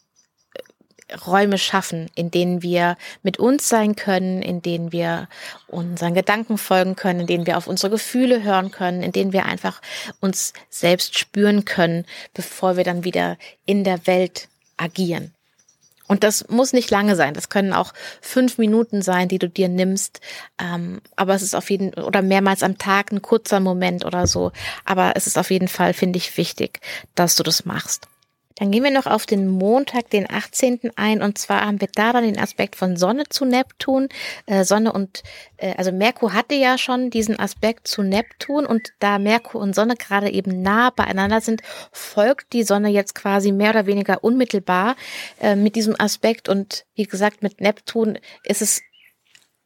Räume 1.25 1.57
schaffen, 1.57 2.09
in 2.15 2.31
denen 2.31 2.61
wir 2.61 2.97
mit 3.23 3.39
uns 3.39 3.67
sein 3.69 3.95
können, 3.95 4.41
in 4.41 4.61
denen 4.61 4.91
wir 4.91 5.27
unseren 5.67 6.13
Gedanken 6.13 6.57
folgen 6.57 6.95
können, 6.95 7.21
in 7.21 7.27
denen 7.27 7.45
wir 7.45 7.57
auf 7.57 7.67
unsere 7.67 7.91
Gefühle 7.91 8.43
hören 8.43 8.71
können, 8.71 9.03
in 9.03 9.11
denen 9.11 9.33
wir 9.33 9.45
einfach 9.45 9.81
uns 10.19 10.53
selbst 10.69 11.17
spüren 11.17 11.65
können, 11.65 12.05
bevor 12.33 12.77
wir 12.77 12.83
dann 12.83 13.03
wieder 13.03 13.37
in 13.65 13.83
der 13.83 14.07
Welt 14.07 14.47
agieren. 14.77 15.33
Und 16.11 16.25
das 16.25 16.49
muss 16.49 16.73
nicht 16.73 16.91
lange 16.91 17.15
sein. 17.15 17.33
Das 17.33 17.47
können 17.47 17.71
auch 17.71 17.93
fünf 18.19 18.57
Minuten 18.57 19.01
sein, 19.01 19.29
die 19.29 19.39
du 19.39 19.47
dir 19.47 19.69
nimmst. 19.69 20.19
Ähm, 20.59 20.99
aber 21.15 21.35
es 21.35 21.41
ist 21.41 21.55
auf 21.55 21.69
jeden 21.69 21.93
oder 21.93 22.21
mehrmals 22.21 22.63
am 22.63 22.77
Tag 22.77 23.13
ein 23.13 23.21
kurzer 23.21 23.61
Moment 23.61 24.03
oder 24.03 24.27
so. 24.27 24.51
Aber 24.83 25.13
es 25.15 25.25
ist 25.25 25.37
auf 25.37 25.51
jeden 25.51 25.69
Fall, 25.69 25.93
finde 25.93 26.17
ich, 26.17 26.35
wichtig, 26.35 26.81
dass 27.15 27.37
du 27.37 27.43
das 27.43 27.63
machst. 27.63 28.09
Dann 28.61 28.69
gehen 28.69 28.83
wir 28.83 28.91
noch 28.91 29.07
auf 29.07 29.25
den 29.25 29.47
Montag, 29.47 30.11
den 30.11 30.29
18. 30.29 30.91
ein. 30.95 31.23
Und 31.23 31.39
zwar 31.39 31.65
haben 31.65 31.81
wir 31.81 31.87
da 31.95 32.13
dann 32.13 32.23
den 32.23 32.37
Aspekt 32.37 32.75
von 32.75 32.95
Sonne 32.95 33.23
zu 33.27 33.43
Neptun. 33.43 34.07
Äh, 34.45 34.65
Sonne 34.65 34.93
und, 34.93 35.23
äh, 35.57 35.73
also 35.77 35.91
Merkur 35.91 36.33
hatte 36.33 36.53
ja 36.53 36.77
schon 36.77 37.09
diesen 37.09 37.39
Aspekt 37.39 37.87
zu 37.87 38.03
Neptun. 38.03 38.67
Und 38.67 38.89
da 38.99 39.17
Merkur 39.17 39.61
und 39.61 39.73
Sonne 39.73 39.95
gerade 39.95 40.29
eben 40.29 40.61
nah 40.61 40.91
beieinander 40.91 41.41
sind, 41.41 41.63
folgt 41.91 42.53
die 42.53 42.61
Sonne 42.61 42.89
jetzt 42.89 43.15
quasi 43.15 43.51
mehr 43.51 43.71
oder 43.71 43.87
weniger 43.87 44.23
unmittelbar 44.23 44.95
äh, 45.39 45.55
mit 45.55 45.75
diesem 45.75 45.99
Aspekt. 45.99 46.47
Und 46.47 46.85
wie 46.93 47.05
gesagt, 47.05 47.41
mit 47.41 47.61
Neptun 47.61 48.19
ist 48.43 48.61
es 48.61 48.83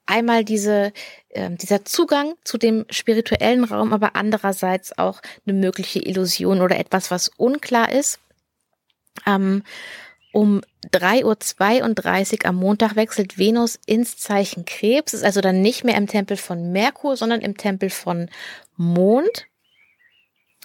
einmal 0.06 0.46
diese, 0.46 0.94
äh, 1.32 1.52
dieser 1.52 1.84
Zugang 1.84 2.36
zu 2.46 2.58
dem 2.58 2.86
spirituellen 2.90 3.66
Raum, 3.66 3.92
aber 3.92 4.16
andererseits 4.16 4.98
auch 4.98 5.20
eine 5.46 5.60
mögliche 5.60 6.00
Illusion 6.00 6.62
oder 6.62 6.80
etwas, 6.80 7.12
was 7.12 7.30
unklar 7.36 7.92
ist. 7.92 8.20
Ähm, 9.26 9.64
um 10.36 10.62
3.32 10.92 12.44
Uhr 12.44 12.50
am 12.50 12.56
Montag 12.58 12.98
wechselt 12.98 13.38
Venus 13.38 13.80
ins 13.86 14.18
Zeichen 14.18 14.66
Krebs, 14.66 15.14
ist 15.14 15.24
also 15.24 15.40
dann 15.40 15.62
nicht 15.62 15.86
mehr 15.86 15.96
im 15.96 16.08
Tempel 16.08 16.36
von 16.36 16.74
Merkur, 16.74 17.16
sondern 17.16 17.40
im 17.40 17.56
Tempel 17.56 17.90
von 17.90 18.30
Mond. 18.76 19.48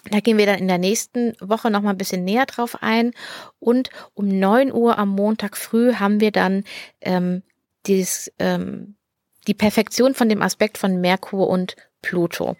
Da 0.09 0.19
gehen 0.19 0.37
wir 0.37 0.45
dann 0.45 0.59
in 0.59 0.67
der 0.67 0.77
nächsten 0.77 1.35
Woche 1.39 1.69
noch 1.69 1.81
mal 1.81 1.91
ein 1.91 1.97
bisschen 1.97 2.25
näher 2.25 2.45
drauf 2.47 2.81
ein. 2.81 3.13
Und 3.59 3.91
um 4.13 4.27
9 4.27 4.73
Uhr 4.73 4.97
am 4.97 5.09
Montag 5.09 5.55
früh 5.55 5.93
haben 5.93 6.19
wir 6.19 6.31
dann 6.31 6.63
ähm, 6.99 7.43
dieses, 7.85 8.31
ähm, 8.39 8.95
die 9.47 9.53
Perfektion 9.53 10.15
von 10.15 10.27
dem 10.27 10.41
Aspekt 10.41 10.77
von 10.77 10.99
Merkur 10.99 11.47
und 11.47 11.75
Pluto. 12.01 12.57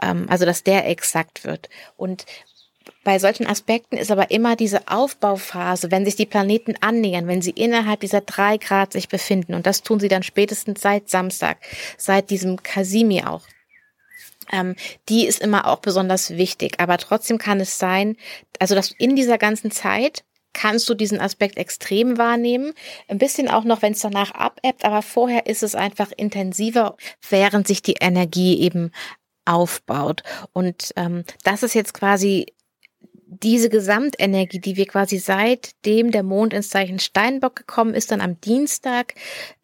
Ähm, 0.00 0.26
also 0.28 0.44
dass 0.44 0.62
der 0.62 0.88
exakt 0.88 1.44
wird. 1.44 1.68
Und 1.96 2.26
bei 3.04 3.18
solchen 3.18 3.46
Aspekten 3.46 3.96
ist 3.96 4.10
aber 4.10 4.30
immer 4.30 4.56
diese 4.56 4.88
Aufbauphase, 4.88 5.90
wenn 5.90 6.04
sich 6.04 6.16
die 6.16 6.26
Planeten 6.26 6.74
annähern, 6.80 7.26
wenn 7.26 7.42
sie 7.42 7.50
innerhalb 7.50 8.00
dieser 8.00 8.22
drei 8.22 8.56
Grad 8.56 8.92
sich 8.92 9.08
befinden. 9.08 9.54
Und 9.54 9.66
das 9.66 9.82
tun 9.82 10.00
sie 10.00 10.08
dann 10.08 10.22
spätestens 10.22 10.80
seit 10.80 11.10
Samstag, 11.10 11.58
seit 11.98 12.30
diesem 12.30 12.62
Kasimi 12.62 13.22
auch. 13.22 13.42
Ähm, 14.50 14.74
die 15.08 15.26
ist 15.26 15.40
immer 15.40 15.66
auch 15.66 15.78
besonders 15.78 16.30
wichtig. 16.30 16.80
Aber 16.80 16.98
trotzdem 16.98 17.38
kann 17.38 17.60
es 17.60 17.78
sein, 17.78 18.16
also 18.58 18.74
dass 18.74 18.92
in 18.98 19.16
dieser 19.16 19.38
ganzen 19.38 19.70
Zeit 19.70 20.24
kannst 20.54 20.88
du 20.88 20.94
diesen 20.94 21.20
Aspekt 21.20 21.58
extrem 21.58 22.16
wahrnehmen. 22.16 22.72
Ein 23.08 23.18
bisschen 23.18 23.48
auch 23.48 23.64
noch, 23.64 23.82
wenn 23.82 23.92
es 23.92 24.00
danach 24.00 24.30
abebbt, 24.32 24.84
aber 24.84 25.02
vorher 25.02 25.46
ist 25.46 25.62
es 25.62 25.74
einfach 25.74 26.12
intensiver, 26.16 26.96
während 27.28 27.66
sich 27.66 27.82
die 27.82 27.96
Energie 28.00 28.60
eben 28.60 28.92
aufbaut. 29.44 30.22
Und 30.52 30.92
ähm, 30.96 31.24
das 31.42 31.62
ist 31.62 31.74
jetzt 31.74 31.92
quasi 31.92 32.46
diese 33.42 33.68
Gesamtenergie, 33.68 34.60
die 34.60 34.76
wir 34.76 34.86
quasi 34.86 35.18
seitdem 35.18 36.10
der 36.10 36.22
Mond 36.22 36.52
ins 36.52 36.68
Zeichen 36.68 36.98
Steinbock 36.98 37.56
gekommen 37.56 37.94
ist, 37.94 38.10
dann 38.10 38.20
am 38.20 38.40
Dienstag 38.40 39.14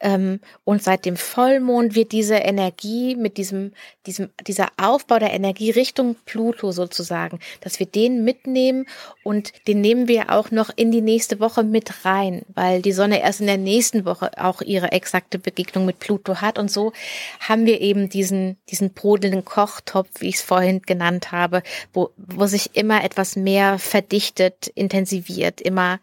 ähm, 0.01 0.41
und 0.65 0.83
seit 0.83 1.05
dem 1.05 1.17
Vollmond 1.17 1.95
wird 1.95 2.13
diese 2.13 2.37
Energie 2.37 3.17
mit 3.17 3.37
diesem, 3.37 3.73
diesem, 4.07 4.31
dieser 4.47 4.69
Aufbau 4.77 5.19
der 5.19 5.33
Energie 5.33 5.71
Richtung 5.71 6.17
Pluto 6.25 6.73
sozusagen, 6.73 7.39
dass 7.61 7.79
wir 7.79 7.87
den 7.87 8.25
mitnehmen 8.25 8.87
und 9.25 9.53
den 9.69 9.81
nehmen 9.81 10.09
wir 10.09 10.31
auch 10.31 10.51
noch 10.51 10.71
in 10.75 10.91
die 10.91 11.03
nächste 11.03 11.41
Woche 11.41 11.63
mit 11.63 12.05
rein, 12.05 12.43
weil 12.55 12.83
die 12.83 12.93
Sonne 12.93 13.21
erst 13.23 13.41
in 13.41 13.47
der 13.47 13.59
nächsten 13.59 14.05
Woche 14.05 14.31
auch 14.37 14.63
ihre 14.63 14.93
exakte 14.93 15.39
Begegnung 15.39 15.87
mit 15.87 15.99
Pluto 15.99 16.41
hat. 16.41 16.59
Und 16.59 16.71
so 16.71 16.93
haben 17.41 17.67
wir 17.67 17.81
eben 17.81 18.09
diesen, 18.09 18.57
diesen 18.71 18.93
brodelnden 18.93 19.45
Kochtopf, 19.45 20.09
wie 20.21 20.29
ich 20.29 20.37
es 20.37 20.43
vorhin 20.43 20.83
genannt 20.83 21.33
habe, 21.33 21.63
wo, 21.93 22.11
wo 22.17 22.47
sich 22.47 22.71
immer 22.75 23.05
etwas 23.05 23.37
mehr 23.37 23.60
mehr 23.61 23.79
verdichtet, 23.79 24.69
intensiviert, 24.69 25.61
immer 25.61 26.01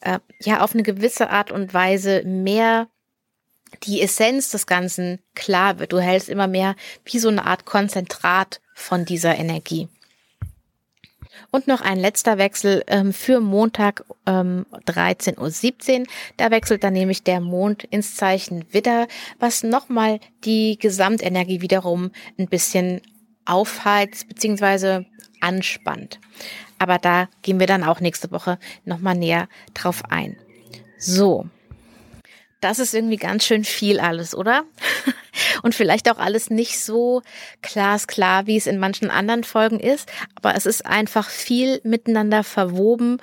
äh, 0.00 0.18
ja 0.40 0.62
auf 0.62 0.72
eine 0.72 0.82
gewisse 0.82 1.28
Art 1.28 1.52
und 1.52 1.74
Weise 1.74 2.22
mehr 2.24 2.88
die 3.82 4.00
Essenz 4.00 4.50
des 4.50 4.66
Ganzen 4.66 5.18
klar 5.34 5.78
wird. 5.78 5.92
Du 5.92 5.98
hältst 5.98 6.28
immer 6.28 6.46
mehr 6.46 6.76
wie 7.04 7.18
so 7.18 7.28
eine 7.28 7.44
Art 7.44 7.66
Konzentrat 7.66 8.60
von 8.74 9.04
dieser 9.04 9.36
Energie. 9.36 9.88
Und 11.50 11.66
noch 11.66 11.82
ein 11.82 11.98
letzter 11.98 12.38
Wechsel 12.38 12.84
ähm, 12.86 13.12
für 13.12 13.40
Montag 13.40 14.04
ähm, 14.26 14.64
13.17 14.86 16.00
Uhr. 16.00 16.06
Da 16.36 16.50
wechselt 16.50 16.84
dann 16.84 16.94
nämlich 16.94 17.22
der 17.22 17.40
Mond 17.40 17.84
ins 17.84 18.16
Zeichen 18.16 18.64
Widder, 18.72 19.08
was 19.40 19.62
nochmal 19.62 20.20
die 20.44 20.78
Gesamtenergie 20.78 21.60
wiederum 21.60 22.12
ein 22.38 22.48
bisschen 22.48 23.02
aufheizt 23.44 24.28
bzw. 24.28 25.04
anspannt. 25.40 26.18
Aber 26.78 26.98
da 26.98 27.28
gehen 27.42 27.60
wir 27.60 27.66
dann 27.66 27.84
auch 27.84 28.00
nächste 28.00 28.30
Woche 28.30 28.58
nochmal 28.84 29.14
näher 29.14 29.48
drauf 29.74 30.02
ein. 30.08 30.36
So. 30.98 31.46
Das 32.60 32.78
ist 32.78 32.94
irgendwie 32.94 33.18
ganz 33.18 33.44
schön 33.44 33.64
viel 33.64 34.00
alles, 34.00 34.34
oder? 34.34 34.64
Und 35.62 35.74
vielleicht 35.74 36.10
auch 36.10 36.18
alles 36.18 36.48
nicht 36.48 36.80
so 36.80 37.22
glasklar, 37.60 38.46
wie 38.46 38.56
es 38.56 38.66
in 38.66 38.78
manchen 38.78 39.10
anderen 39.10 39.44
Folgen 39.44 39.80
ist. 39.80 40.10
Aber 40.34 40.54
es 40.54 40.64
ist 40.64 40.86
einfach 40.86 41.28
viel 41.28 41.80
miteinander 41.84 42.42
verwoben 42.42 43.18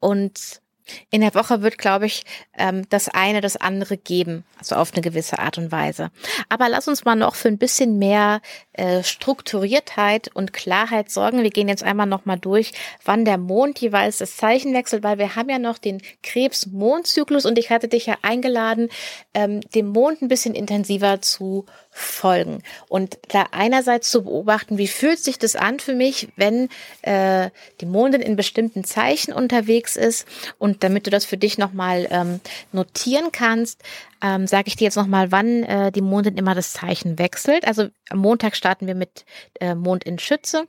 und 0.00 0.62
in 1.10 1.20
der 1.20 1.34
Woche 1.34 1.62
wird, 1.62 1.78
glaube 1.78 2.06
ich, 2.06 2.24
ähm, 2.56 2.88
das 2.88 3.08
eine 3.08 3.40
das 3.40 3.56
andere 3.56 3.96
geben, 3.96 4.44
also 4.58 4.76
auf 4.76 4.92
eine 4.92 5.02
gewisse 5.02 5.38
Art 5.38 5.58
und 5.58 5.72
Weise. 5.72 6.10
Aber 6.48 6.68
lass 6.68 6.88
uns 6.88 7.04
mal 7.04 7.16
noch 7.16 7.34
für 7.34 7.48
ein 7.48 7.58
bisschen 7.58 7.98
mehr 7.98 8.40
äh, 8.72 9.02
Strukturiertheit 9.02 10.30
und 10.34 10.52
Klarheit 10.52 11.10
sorgen. 11.10 11.42
Wir 11.42 11.50
gehen 11.50 11.68
jetzt 11.68 11.82
einmal 11.82 12.06
noch 12.06 12.24
mal 12.24 12.36
durch, 12.36 12.72
wann 13.04 13.24
der 13.24 13.38
Mond 13.38 13.78
jeweils 13.80 14.18
das 14.18 14.36
Zeichen 14.36 14.74
wechselt, 14.74 15.02
weil 15.02 15.18
wir 15.18 15.36
haben 15.36 15.48
ja 15.48 15.58
noch 15.58 15.78
den 15.78 16.00
Krebs-Mondzyklus 16.22 17.46
und 17.46 17.58
ich 17.58 17.70
hatte 17.70 17.88
dich 17.88 18.06
ja 18.06 18.16
eingeladen, 18.22 18.88
ähm, 19.34 19.60
dem 19.74 19.88
Mond 19.88 20.22
ein 20.22 20.28
bisschen 20.28 20.54
intensiver 20.54 21.20
zu 21.20 21.66
folgen 22.00 22.62
und 22.88 23.18
da 23.28 23.46
einerseits 23.50 24.10
zu 24.10 24.24
beobachten, 24.24 24.78
wie 24.78 24.88
fühlt 24.88 25.18
sich 25.18 25.38
das 25.38 25.56
an 25.56 25.80
für 25.80 25.94
mich, 25.94 26.28
wenn 26.36 26.68
äh, 27.02 27.50
die 27.80 27.86
Mondin 27.86 28.20
in 28.20 28.36
bestimmten 28.36 28.84
Zeichen 28.84 29.32
unterwegs 29.32 29.96
ist 29.96 30.26
und 30.58 30.82
damit 30.82 31.06
du 31.06 31.10
das 31.10 31.24
für 31.24 31.36
dich 31.36 31.58
nochmal 31.58 32.06
ähm, 32.10 32.40
notieren 32.72 33.32
kannst, 33.32 33.82
ähm, 34.22 34.46
sage 34.46 34.68
ich 34.68 34.76
dir 34.76 34.84
jetzt 34.84 34.96
nochmal, 34.96 35.32
wann 35.32 35.62
äh, 35.64 35.92
die 35.92 36.02
Mondin 36.02 36.36
immer 36.36 36.54
das 36.54 36.72
Zeichen 36.72 37.18
wechselt. 37.18 37.66
Also 37.66 37.88
am 38.08 38.18
Montag 38.18 38.56
starten 38.56 38.86
wir 38.86 38.94
mit 38.94 39.24
äh, 39.60 39.74
Mond 39.74 40.04
in 40.04 40.18
Schütze. 40.18 40.66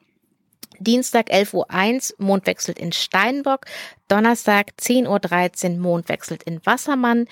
Dienstag 0.80 1.30
11.01 1.30 2.14
Uhr 2.14 2.26
Mond 2.26 2.48
wechselt 2.48 2.80
in 2.80 2.92
Steinbock. 2.92 3.66
Donnerstag 4.08 4.72
10.13 4.80 5.74
Uhr 5.74 5.80
Mond 5.80 6.10
wechselt 6.10 6.44
in 6.44 6.66
Wassermann. 6.66 7.28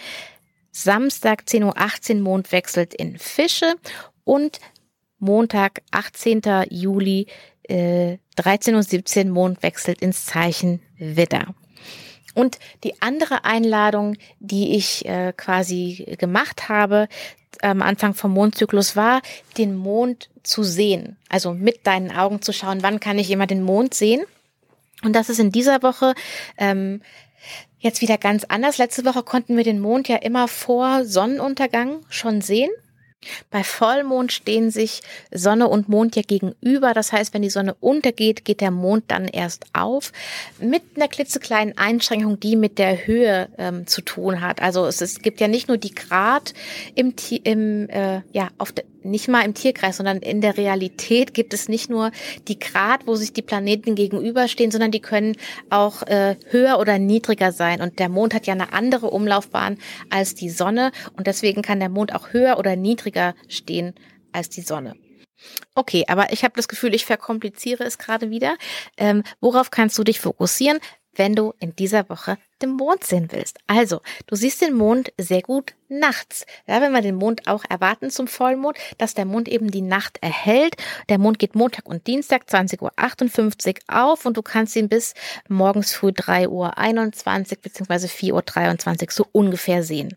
Samstag 0.71 1.43
10.18 1.47 2.15
Uhr 2.15 2.21
Mond 2.21 2.51
wechselt 2.51 2.93
in 2.93 3.17
Fische 3.17 3.75
und 4.23 4.59
Montag 5.19 5.81
18. 5.91 6.41
Juli 6.69 7.27
äh, 7.63 8.17
13.17 8.37 9.25
Uhr 9.25 9.31
Mond 9.31 9.63
wechselt 9.63 10.01
ins 10.01 10.25
Zeichen 10.25 10.81
Widder. 10.97 11.53
Und 12.35 12.59
die 12.83 13.01
andere 13.01 13.43
Einladung, 13.43 14.15
die 14.39 14.75
ich 14.75 15.05
äh, 15.05 15.33
quasi 15.35 16.15
gemacht 16.17 16.69
habe 16.69 17.07
am 17.61 17.81
Anfang 17.81 18.13
vom 18.13 18.31
Mondzyklus, 18.31 18.95
war, 18.95 19.21
den 19.57 19.75
Mond 19.75 20.29
zu 20.43 20.63
sehen. 20.63 21.17
Also 21.27 21.53
mit 21.53 21.85
deinen 21.85 22.11
Augen 22.11 22.41
zu 22.41 22.53
schauen, 22.53 22.83
wann 22.83 22.99
kann 22.99 23.19
ich 23.19 23.31
immer 23.31 23.47
den 23.47 23.63
Mond 23.63 23.93
sehen. 23.93 24.23
Und 25.03 25.13
das 25.13 25.29
ist 25.29 25.39
in 25.39 25.51
dieser 25.51 25.81
Woche 25.81 26.13
ähm, 26.57 27.01
jetzt 27.79 28.01
wieder 28.01 28.17
ganz 28.17 28.43
anders. 28.45 28.77
Letzte 28.77 29.05
Woche 29.05 29.23
konnten 29.23 29.57
wir 29.57 29.63
den 29.63 29.79
Mond 29.79 30.07
ja 30.07 30.17
immer 30.17 30.47
vor 30.47 31.05
Sonnenuntergang 31.05 32.05
schon 32.09 32.41
sehen. 32.41 32.69
Bei 33.49 33.63
Vollmond 33.63 34.31
stehen 34.31 34.71
sich 34.71 35.01
Sonne 35.31 35.67
und 35.67 35.89
Mond 35.89 36.15
ja 36.15 36.21
gegenüber. 36.21 36.93
Das 36.93 37.11
heißt, 37.11 37.33
wenn 37.33 37.41
die 37.41 37.49
Sonne 37.49 37.75
untergeht, 37.79 38.45
geht 38.45 38.61
der 38.61 38.71
Mond 38.71 39.05
dann 39.07 39.25
erst 39.25 39.65
auf. 39.73 40.13
Mit 40.59 40.83
einer 40.95 41.09
klitzekleinen 41.09 41.77
Einschränkung, 41.77 42.39
die 42.39 42.55
mit 42.55 42.77
der 42.79 43.05
Höhe 43.07 43.49
ähm, 43.57 43.87
zu 43.87 44.01
tun 44.01 44.39
hat. 44.39 44.61
Also 44.61 44.85
es, 44.85 45.01
es 45.01 45.21
gibt 45.21 45.41
ja 45.41 45.49
nicht 45.49 45.67
nur 45.67 45.77
die 45.77 45.93
Grad 45.93 46.53
im, 46.95 47.13
im 47.43 47.89
äh, 47.89 48.21
ja 48.31 48.49
auf 48.57 48.71
de, 48.71 48.85
nicht 49.03 49.27
mal 49.27 49.45
im 49.45 49.53
Tierkreis, 49.53 49.97
sondern 49.97 50.17
in 50.17 50.41
der 50.41 50.57
Realität 50.57 51.33
gibt 51.33 51.53
es 51.53 51.69
nicht 51.69 51.89
nur 51.89 52.11
die 52.47 52.59
Grad, 52.59 53.07
wo 53.07 53.15
sich 53.15 53.33
die 53.33 53.41
Planeten 53.41 53.95
gegenüberstehen, 53.95 54.71
sondern 54.71 54.91
die 54.91 55.01
können 55.01 55.35
auch 55.69 56.03
äh, 56.03 56.35
höher 56.49 56.79
oder 56.79 56.99
niedriger 56.99 57.51
sein. 57.51 57.81
Und 57.81 57.99
der 57.99 58.09
Mond 58.09 58.33
hat 58.33 58.47
ja 58.47 58.53
eine 58.53 58.73
andere 58.73 59.09
Umlaufbahn 59.09 59.77
als 60.09 60.35
die 60.35 60.49
Sonne 60.49 60.91
und 61.17 61.27
deswegen 61.27 61.61
kann 61.61 61.79
der 61.79 61.89
Mond 61.89 62.13
auch 62.13 62.33
höher 62.33 62.57
oder 62.57 62.75
niedriger 62.75 63.35
stehen 63.47 63.93
als 64.31 64.49
die 64.49 64.61
Sonne. 64.61 64.95
Okay, 65.75 66.03
aber 66.07 66.33
ich 66.33 66.43
habe 66.43 66.53
das 66.55 66.67
Gefühl, 66.67 66.93
ich 66.93 67.05
verkompliziere 67.05 67.83
es 67.83 67.97
gerade 67.97 68.29
wieder. 68.29 68.57
Ähm, 68.97 69.23
worauf 69.39 69.71
kannst 69.71 69.97
du 69.97 70.03
dich 70.03 70.19
fokussieren? 70.19 70.79
Wenn 71.15 71.35
du 71.35 71.53
in 71.59 71.75
dieser 71.75 72.09
Woche 72.09 72.37
den 72.61 72.71
Mond 72.71 73.03
sehen 73.03 73.29
willst. 73.31 73.59
Also, 73.67 74.01
du 74.27 74.35
siehst 74.35 74.61
den 74.61 74.73
Mond 74.73 75.13
sehr 75.17 75.41
gut 75.41 75.75
nachts. 75.87 76.45
Ja, 76.67 76.81
wenn 76.81 76.91
wir 76.91 77.01
den 77.01 77.15
Mond 77.15 77.47
auch 77.47 77.63
erwarten 77.69 78.09
zum 78.09 78.27
Vollmond, 78.27 78.77
dass 78.97 79.13
der 79.13 79.25
Mond 79.25 79.47
eben 79.47 79.71
die 79.71 79.81
Nacht 79.81 80.17
erhält. 80.21 80.75
Der 81.09 81.17
Mond 81.17 81.39
geht 81.39 81.55
Montag 81.55 81.87
und 81.87 82.07
Dienstag 82.07 82.43
20.58 82.47 82.81
Uhr 82.81 82.91
auf 83.87 84.25
und 84.25 84.37
du 84.37 84.41
kannst 84.41 84.75
ihn 84.75 84.89
bis 84.89 85.13
morgens 85.47 85.93
früh 85.93 86.09
3.21 86.09 87.51
Uhr 87.51 87.57
bzw. 87.61 88.07
4.23 88.07 89.01
Uhr 89.03 89.07
so 89.11 89.25
ungefähr 89.31 89.83
sehen. 89.83 90.15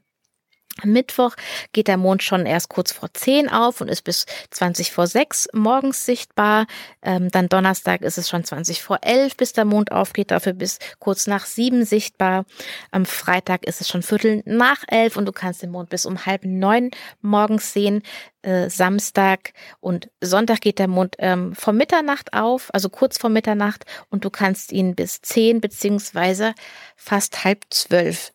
Mittwoch 0.85 1.35
geht 1.73 1.89
der 1.89 1.97
Mond 1.97 2.23
schon 2.23 2.47
erst 2.47 2.69
kurz 2.69 2.93
vor 2.93 3.13
10 3.13 3.49
auf 3.49 3.81
und 3.81 3.89
ist 3.89 4.03
bis 4.03 4.27
20 4.51 4.93
vor 4.93 5.07
6 5.07 5.49
morgens 5.53 6.05
sichtbar. 6.05 6.67
Ähm, 7.03 7.31
dann 7.31 7.49
Donnerstag 7.49 8.03
ist 8.03 8.19
es 8.19 8.29
schon 8.29 8.45
20 8.45 8.83
vor 8.83 8.99
11, 9.03 9.37
bis 9.37 9.53
der 9.53 9.65
Mond 9.65 9.93
aufgeht, 9.93 10.31
dafür 10.31 10.53
bis 10.53 10.79
kurz 10.99 11.27
nach 11.27 11.47
7 11.47 11.85
sichtbar. 11.85 12.45
Am 12.91 13.05
Freitag 13.05 13.65
ist 13.65 13.81
es 13.81 13.89
schon 13.89 14.03
Viertel 14.03 14.43
nach 14.45 14.83
11 14.89 15.17
und 15.17 15.27
du 15.27 15.33
kannst 15.33 15.63
den 15.63 15.71
Mond 15.71 15.91
bis 15.91 16.07
um 16.07 16.27
halb 16.27 16.45
9 16.45 16.91
morgens 17.21 17.73
sehen. 17.73 18.03
Äh, 18.43 18.71
Samstag 18.71 19.53
und 19.81 20.11
Sonntag 20.21 20.61
geht 20.61 20.81
der 20.81 20.89
Mond 20.89 21.15
ähm, 21.19 21.55
vor 21.55 21.73
Mitternacht 21.73 22.33
auf, 22.33 22.75
also 22.75 22.89
kurz 22.89 23.17
vor 23.17 23.31
Mitternacht 23.31 23.85
und 24.11 24.25
du 24.25 24.31
kannst 24.31 24.73
ihn 24.73 24.97
bis 24.97 25.21
10 25.21 25.61
beziehungsweise 25.61 26.55
fast 26.97 27.45
halb 27.45 27.65
12 27.71 28.33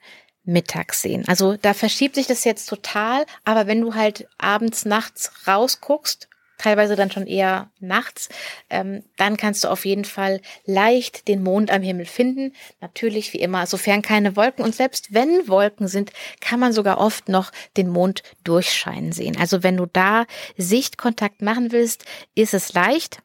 mittags 0.48 1.02
sehen. 1.02 1.24
Also 1.28 1.58
da 1.58 1.74
verschiebt 1.74 2.16
sich 2.16 2.26
das 2.26 2.44
jetzt 2.44 2.68
total, 2.68 3.26
aber 3.44 3.68
wenn 3.68 3.82
du 3.82 3.94
halt 3.94 4.28
abends, 4.38 4.86
nachts 4.86 5.32
rausguckst, 5.46 6.28
teilweise 6.58 6.96
dann 6.96 7.12
schon 7.12 7.28
eher 7.28 7.70
nachts, 7.80 8.30
ähm, 8.70 9.04
dann 9.16 9.38
kannst 9.38 9.64
du 9.64 9.68
auf 9.68 9.86
jeden 9.86 10.06
Fall 10.06 10.42
leicht 10.66 11.28
den 11.28 11.44
Mond 11.44 11.72
am 11.72 11.82
Himmel 11.82 12.06
finden. 12.06 12.54
Natürlich 12.82 13.34
wie 13.34 13.40
immer, 13.40 13.68
sofern 13.68 14.02
keine 14.02 14.36
Wolken 14.36 14.64
und 14.66 14.74
selbst 14.74 15.14
wenn 15.14 15.48
Wolken 15.48 15.88
sind, 15.88 16.12
kann 16.40 16.60
man 16.60 16.74
sogar 16.74 16.98
oft 16.98 17.30
noch 17.30 17.52
den 17.76 17.90
Mond 17.90 18.24
durchscheinen 18.44 19.12
sehen. 19.12 19.38
Also 19.38 19.64
wenn 19.64 19.78
du 19.78 19.86
da 19.86 20.26
Sichtkontakt 20.58 21.42
machen 21.42 21.72
willst, 21.72 22.06
ist 22.36 22.54
es 22.54 22.74
leicht. 22.74 23.20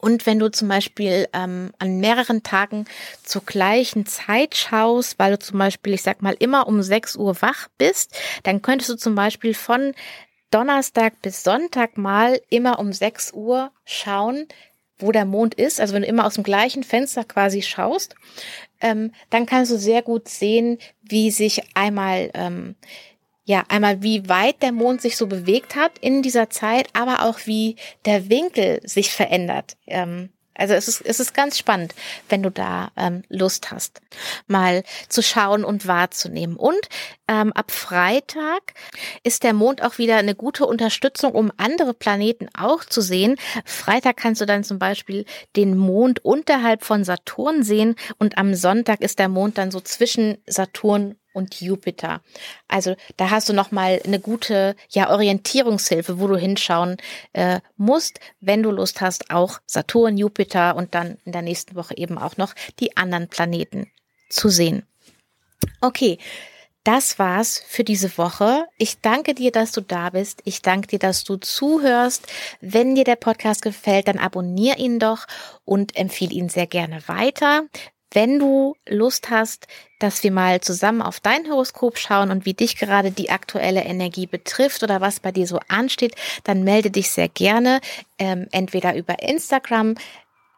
Und 0.00 0.24
wenn 0.26 0.38
du 0.38 0.50
zum 0.50 0.68
Beispiel 0.68 1.28
ähm, 1.32 1.72
an 1.78 1.98
mehreren 1.98 2.42
Tagen 2.42 2.86
zur 3.22 3.44
gleichen 3.44 4.06
Zeit 4.06 4.56
schaust, 4.56 5.18
weil 5.18 5.32
du 5.32 5.38
zum 5.38 5.58
Beispiel, 5.58 5.92
ich 5.94 6.02
sag 6.02 6.22
mal, 6.22 6.34
immer 6.38 6.66
um 6.66 6.82
6 6.82 7.16
Uhr 7.16 7.40
wach 7.42 7.68
bist, 7.76 8.16
dann 8.42 8.62
könntest 8.62 8.90
du 8.90 8.96
zum 8.96 9.14
Beispiel 9.14 9.54
von 9.54 9.92
Donnerstag 10.50 11.20
bis 11.22 11.44
Sonntag 11.44 11.98
mal 11.98 12.40
immer 12.48 12.78
um 12.78 12.92
6 12.92 13.32
Uhr 13.34 13.70
schauen, 13.84 14.48
wo 14.98 15.12
der 15.12 15.24
Mond 15.24 15.54
ist. 15.54 15.80
Also 15.80 15.94
wenn 15.94 16.02
du 16.02 16.08
immer 16.08 16.26
aus 16.26 16.34
dem 16.34 16.44
gleichen 16.44 16.82
Fenster 16.82 17.24
quasi 17.24 17.62
schaust, 17.62 18.14
ähm, 18.80 19.12
dann 19.28 19.46
kannst 19.46 19.70
du 19.70 19.76
sehr 19.76 20.02
gut 20.02 20.28
sehen, 20.28 20.78
wie 21.02 21.30
sich 21.30 21.62
einmal 21.74 22.30
ähm, 22.34 22.74
ja, 23.50 23.64
einmal 23.66 24.00
wie 24.00 24.28
weit 24.28 24.62
der 24.62 24.70
Mond 24.70 25.02
sich 25.02 25.16
so 25.16 25.26
bewegt 25.26 25.74
hat 25.74 25.98
in 25.98 26.22
dieser 26.22 26.50
Zeit, 26.50 26.88
aber 26.92 27.24
auch 27.24 27.40
wie 27.46 27.74
der 28.04 28.28
Winkel 28.28 28.80
sich 28.84 29.10
verändert. 29.10 29.76
Ähm, 29.88 30.30
also 30.54 30.74
es 30.74 30.86
ist, 30.86 31.00
es 31.00 31.18
ist 31.18 31.34
ganz 31.34 31.58
spannend, 31.58 31.92
wenn 32.28 32.44
du 32.44 32.50
da 32.52 32.92
ähm, 32.96 33.24
Lust 33.28 33.72
hast, 33.72 34.02
mal 34.46 34.84
zu 35.08 35.20
schauen 35.20 35.64
und 35.64 35.88
wahrzunehmen. 35.88 36.54
Und 36.54 36.78
ähm, 37.26 37.52
ab 37.54 37.72
Freitag 37.72 38.74
ist 39.24 39.42
der 39.42 39.52
Mond 39.52 39.82
auch 39.82 39.98
wieder 39.98 40.18
eine 40.18 40.36
gute 40.36 40.64
Unterstützung, 40.66 41.32
um 41.32 41.50
andere 41.56 41.92
Planeten 41.92 42.48
auch 42.56 42.84
zu 42.84 43.00
sehen. 43.00 43.34
Freitag 43.64 44.16
kannst 44.16 44.42
du 44.42 44.46
dann 44.46 44.62
zum 44.62 44.78
Beispiel 44.78 45.24
den 45.56 45.76
Mond 45.76 46.24
unterhalb 46.24 46.84
von 46.84 47.02
Saturn 47.02 47.64
sehen 47.64 47.96
und 48.18 48.38
am 48.38 48.54
Sonntag 48.54 49.00
ist 49.00 49.18
der 49.18 49.28
Mond 49.28 49.58
dann 49.58 49.72
so 49.72 49.80
zwischen 49.80 50.38
Saturn 50.46 51.16
und 51.32 51.60
Jupiter. 51.60 52.20
Also 52.68 52.96
da 53.16 53.30
hast 53.30 53.48
du 53.48 53.52
noch 53.52 53.70
mal 53.70 54.00
eine 54.04 54.20
gute 54.20 54.76
ja 54.90 55.10
Orientierungshilfe, 55.10 56.20
wo 56.20 56.26
du 56.26 56.36
hinschauen 56.36 56.96
äh, 57.32 57.60
musst, 57.76 58.20
wenn 58.40 58.62
du 58.62 58.70
Lust 58.70 59.00
hast, 59.00 59.30
auch 59.30 59.60
Saturn, 59.66 60.16
Jupiter 60.16 60.76
und 60.76 60.94
dann 60.94 61.18
in 61.24 61.32
der 61.32 61.42
nächsten 61.42 61.76
Woche 61.76 61.96
eben 61.96 62.18
auch 62.18 62.36
noch 62.36 62.54
die 62.78 62.96
anderen 62.96 63.28
Planeten 63.28 63.90
zu 64.28 64.48
sehen. 64.48 64.84
Okay, 65.80 66.18
das 66.84 67.18
war's 67.18 67.62
für 67.66 67.84
diese 67.84 68.16
Woche. 68.16 68.66
Ich 68.78 69.00
danke 69.00 69.34
dir, 69.34 69.52
dass 69.52 69.72
du 69.72 69.82
da 69.82 70.10
bist. 70.10 70.40
Ich 70.44 70.62
danke 70.62 70.88
dir, 70.88 70.98
dass 70.98 71.24
du 71.24 71.36
zuhörst. 71.36 72.26
Wenn 72.62 72.94
dir 72.94 73.04
der 73.04 73.16
Podcast 73.16 73.60
gefällt, 73.60 74.08
dann 74.08 74.18
abonniere 74.18 74.78
ihn 74.78 74.98
doch 74.98 75.26
und 75.66 75.94
empfehle 75.96 76.32
ihn 76.32 76.48
sehr 76.48 76.66
gerne 76.66 77.06
weiter. 77.06 77.64
Wenn 78.12 78.38
du 78.38 78.74
Lust 78.88 79.30
hast, 79.30 79.66
dass 80.00 80.24
wir 80.24 80.32
mal 80.32 80.60
zusammen 80.60 81.02
auf 81.02 81.20
dein 81.20 81.48
Horoskop 81.48 81.98
schauen 81.98 82.30
und 82.30 82.44
wie 82.44 82.54
dich 82.54 82.76
gerade 82.76 83.10
die 83.10 83.30
aktuelle 83.30 83.84
Energie 83.84 84.26
betrifft 84.26 84.82
oder 84.82 85.00
was 85.00 85.20
bei 85.20 85.30
dir 85.30 85.46
so 85.46 85.60
ansteht, 85.68 86.14
dann 86.44 86.64
melde 86.64 86.90
dich 86.90 87.10
sehr 87.10 87.28
gerne 87.28 87.80
ähm, 88.18 88.48
entweder 88.50 88.96
über 88.96 89.22
Instagram 89.22 89.94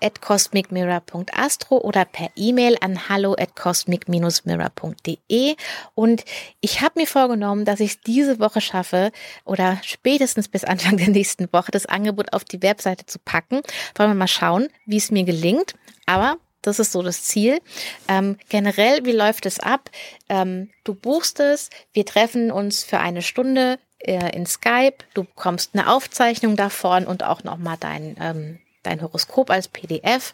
at 0.02 0.20
cosmicmirror.astro 0.20 1.78
oder 1.78 2.04
per 2.04 2.28
E-Mail 2.36 2.76
an 2.80 3.08
hallo 3.08 3.34
at 3.38 3.54
cosmic-mirror.de 3.54 5.56
und 5.94 6.24
ich 6.60 6.80
habe 6.80 7.00
mir 7.00 7.06
vorgenommen, 7.06 7.64
dass 7.64 7.80
ich 7.80 7.92
es 7.92 8.00
diese 8.00 8.40
Woche 8.40 8.60
schaffe 8.60 9.12
oder 9.44 9.78
spätestens 9.82 10.48
bis 10.48 10.64
Anfang 10.64 10.96
der 10.96 11.08
nächsten 11.08 11.52
Woche 11.52 11.70
das 11.70 11.86
Angebot 11.86 12.32
auf 12.32 12.44
die 12.44 12.62
Webseite 12.62 13.06
zu 13.06 13.18
packen. 13.18 13.60
Wollen 13.94 14.10
wir 14.10 14.14
mal 14.14 14.26
schauen, 14.26 14.68
wie 14.86 14.96
es 14.96 15.10
mir 15.10 15.24
gelingt. 15.24 15.74
Aber 16.06 16.36
das 16.62 16.78
ist 16.78 16.92
so 16.92 17.02
das 17.02 17.24
Ziel. 17.24 17.60
Ähm, 18.08 18.38
generell, 18.48 19.04
wie 19.04 19.12
läuft 19.12 19.46
es 19.46 19.60
ab? 19.60 19.90
Ähm, 20.28 20.70
du 20.84 20.94
buchst 20.94 21.40
es, 21.40 21.70
wir 21.92 22.06
treffen 22.06 22.50
uns 22.50 22.84
für 22.84 22.98
eine 22.98 23.22
Stunde 23.22 23.78
äh, 23.98 24.34
in 24.34 24.46
Skype, 24.46 24.98
du 25.14 25.24
bekommst 25.24 25.70
eine 25.74 25.90
Aufzeichnung 25.92 26.56
davon 26.56 27.06
und 27.06 27.24
auch 27.24 27.44
nochmal 27.44 27.76
dein, 27.78 28.16
ähm, 28.20 28.58
dein 28.82 29.02
Horoskop 29.02 29.50
als 29.50 29.68
PDF 29.68 30.32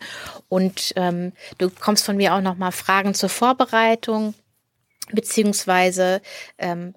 und 0.49 0.93
ähm, 0.97 1.33
du 1.59 1.71
bekommst 1.71 2.05
von 2.05 2.17
mir 2.17 2.35
auch 2.35 2.41
nochmal 2.41 2.73
Fragen 2.73 3.15
zur 3.15 3.29
Vorbereitung 3.29 4.35
beziehungsweise 5.13 6.21
ähm, 6.59 6.95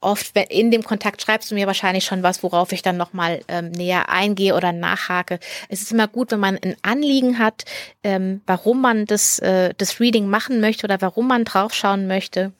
oft 0.00 0.36
in 0.36 0.70
dem 0.70 0.82
Kontakt 0.82 1.22
schreibst 1.22 1.50
du 1.50 1.54
mir 1.54 1.66
wahrscheinlich 1.66 2.04
schon 2.04 2.22
was, 2.22 2.42
worauf 2.42 2.72
ich 2.72 2.82
dann 2.82 2.96
nochmal 2.96 3.40
ähm, 3.48 3.70
näher 3.70 4.08
eingehe 4.08 4.54
oder 4.54 4.72
nachhake. 4.72 5.40
Es 5.68 5.82
ist 5.82 5.92
immer 5.92 6.08
gut, 6.08 6.30
wenn 6.30 6.40
man 6.40 6.58
ein 6.58 6.76
Anliegen 6.82 7.38
hat, 7.38 7.64
ähm, 8.04 8.42
warum 8.46 8.80
man 8.80 9.06
das, 9.06 9.38
äh, 9.40 9.74
das 9.76 10.00
Reading 10.00 10.28
machen 10.28 10.60
möchte 10.60 10.84
oder 10.84 11.00
warum 11.00 11.28
man 11.28 11.44
draufschauen 11.44 12.06
möchte. 12.06 12.52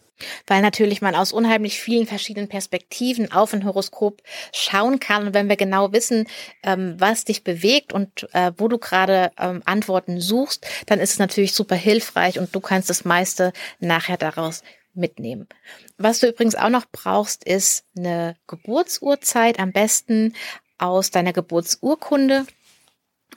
Weil 0.48 0.62
natürlich 0.62 1.00
man 1.00 1.14
aus 1.14 1.32
unheimlich 1.32 1.80
vielen 1.80 2.06
verschiedenen 2.06 2.48
Perspektiven 2.48 3.30
auf 3.30 3.52
ein 3.54 3.64
Horoskop 3.64 4.20
schauen 4.52 4.98
kann. 4.98 5.28
Und 5.28 5.34
wenn 5.34 5.48
wir 5.48 5.56
genau 5.56 5.92
wissen, 5.92 6.26
ähm, 6.64 6.96
was 6.98 7.24
dich 7.24 7.44
bewegt 7.44 7.92
und 7.92 8.28
äh, 8.32 8.50
wo 8.56 8.66
du 8.66 8.78
gerade 8.78 9.30
ähm, 9.38 9.62
Antworten 9.64 10.20
suchst, 10.20 10.66
dann 10.86 10.98
ist 10.98 11.12
es 11.12 11.18
natürlich 11.20 11.52
super 11.52 11.76
hilfreich 11.76 12.40
und 12.40 12.52
du 12.52 12.58
kannst 12.58 12.90
das 12.90 13.04
meiste 13.04 13.52
nachher 13.78 14.16
daraus 14.16 14.64
mitnehmen. 14.98 15.48
Was 15.96 16.20
du 16.20 16.28
übrigens 16.28 16.54
auch 16.54 16.68
noch 16.68 16.86
brauchst, 16.90 17.44
ist 17.44 17.84
eine 17.96 18.36
Geburtsurzeit, 18.46 19.58
am 19.58 19.72
besten 19.72 20.34
aus 20.78 21.10
deiner 21.10 21.32
Geburtsurkunde. 21.32 22.46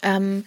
Ähm, 0.04 0.46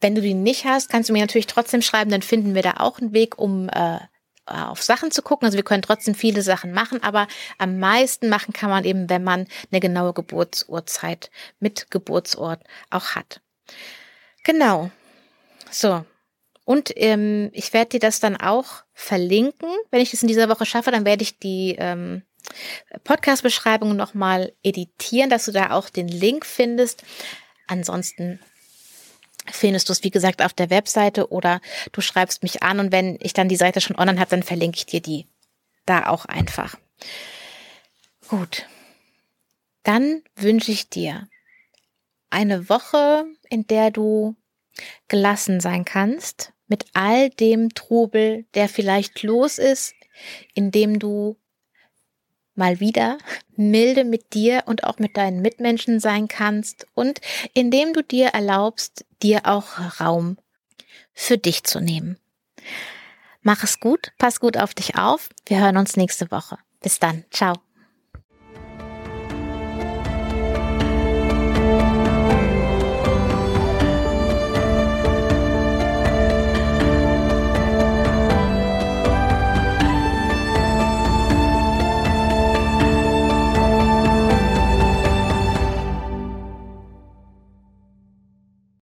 wenn 0.00 0.14
du 0.14 0.20
die 0.20 0.34
nicht 0.34 0.64
hast, 0.64 0.88
kannst 0.90 1.08
du 1.08 1.12
mir 1.12 1.20
natürlich 1.22 1.46
trotzdem 1.46 1.82
schreiben, 1.82 2.10
dann 2.10 2.22
finden 2.22 2.54
wir 2.54 2.62
da 2.62 2.74
auch 2.78 2.98
einen 2.98 3.12
Weg, 3.12 3.38
um 3.38 3.68
äh, 3.70 3.98
auf 4.46 4.82
Sachen 4.82 5.10
zu 5.10 5.22
gucken. 5.22 5.46
Also 5.46 5.56
wir 5.56 5.64
können 5.64 5.82
trotzdem 5.82 6.14
viele 6.14 6.42
Sachen 6.42 6.72
machen, 6.72 7.02
aber 7.02 7.26
am 7.58 7.78
meisten 7.78 8.28
machen 8.28 8.52
kann 8.52 8.70
man 8.70 8.84
eben, 8.84 9.08
wenn 9.08 9.24
man 9.24 9.46
eine 9.70 9.80
genaue 9.80 10.12
Geburtsurzeit 10.12 11.30
mit 11.60 11.90
Geburtsort 11.90 12.62
auch 12.90 13.14
hat. 13.14 13.40
Genau. 14.44 14.90
So. 15.70 16.04
Und 16.64 16.92
ähm, 16.96 17.50
ich 17.52 17.72
werde 17.72 17.90
dir 17.90 18.00
das 18.00 18.20
dann 18.20 18.36
auch 18.36 18.83
verlinken. 18.94 19.68
Wenn 19.90 20.00
ich 20.00 20.12
das 20.12 20.22
in 20.22 20.28
dieser 20.28 20.48
Woche 20.48 20.64
schaffe, 20.64 20.90
dann 20.90 21.04
werde 21.04 21.22
ich 21.22 21.38
die 21.38 21.76
ähm, 21.78 22.22
Podcast-Beschreibung 23.02 23.96
nochmal 23.96 24.52
editieren, 24.62 25.28
dass 25.28 25.44
du 25.44 25.52
da 25.52 25.72
auch 25.72 25.90
den 25.90 26.08
Link 26.08 26.46
findest. 26.46 27.02
Ansonsten 27.66 28.38
findest 29.50 29.88
du 29.88 29.92
es, 29.92 30.04
wie 30.04 30.10
gesagt, 30.10 30.42
auf 30.42 30.52
der 30.52 30.70
Webseite 30.70 31.30
oder 31.30 31.60
du 31.92 32.00
schreibst 32.00 32.42
mich 32.42 32.62
an 32.62 32.80
und 32.80 32.92
wenn 32.92 33.18
ich 33.20 33.34
dann 33.34 33.48
die 33.48 33.56
Seite 33.56 33.80
schon 33.80 33.96
online 33.96 34.20
habe, 34.20 34.30
dann 34.30 34.42
verlinke 34.42 34.78
ich 34.78 34.86
dir 34.86 35.00
die 35.00 35.26
da 35.84 36.06
auch 36.06 36.24
einfach. 36.24 36.76
Gut. 38.28 38.66
Dann 39.82 40.22
wünsche 40.34 40.72
ich 40.72 40.88
dir 40.88 41.28
eine 42.30 42.70
Woche, 42.70 43.26
in 43.50 43.66
der 43.66 43.90
du 43.90 44.34
gelassen 45.08 45.60
sein 45.60 45.84
kannst 45.84 46.53
mit 46.66 46.86
all 46.94 47.30
dem 47.30 47.74
Trubel, 47.74 48.46
der 48.54 48.68
vielleicht 48.68 49.22
los 49.22 49.58
ist, 49.58 49.94
indem 50.54 50.98
du 50.98 51.36
mal 52.54 52.80
wieder 52.80 53.18
milde 53.56 54.04
mit 54.04 54.34
dir 54.34 54.62
und 54.66 54.84
auch 54.84 54.98
mit 54.98 55.16
deinen 55.16 55.42
Mitmenschen 55.42 56.00
sein 56.00 56.28
kannst 56.28 56.86
und 56.94 57.20
indem 57.52 57.92
du 57.92 58.02
dir 58.02 58.28
erlaubst, 58.28 59.04
dir 59.22 59.42
auch 59.44 60.00
Raum 60.00 60.38
für 61.12 61.38
dich 61.38 61.64
zu 61.64 61.80
nehmen. 61.80 62.18
Mach 63.42 63.62
es 63.62 63.80
gut, 63.80 64.12
pass 64.18 64.40
gut 64.40 64.56
auf 64.56 64.74
dich 64.74 64.96
auf. 64.96 65.28
Wir 65.46 65.60
hören 65.60 65.76
uns 65.76 65.96
nächste 65.96 66.30
Woche. 66.30 66.58
Bis 66.80 66.98
dann. 66.98 67.24
Ciao. 67.30 67.54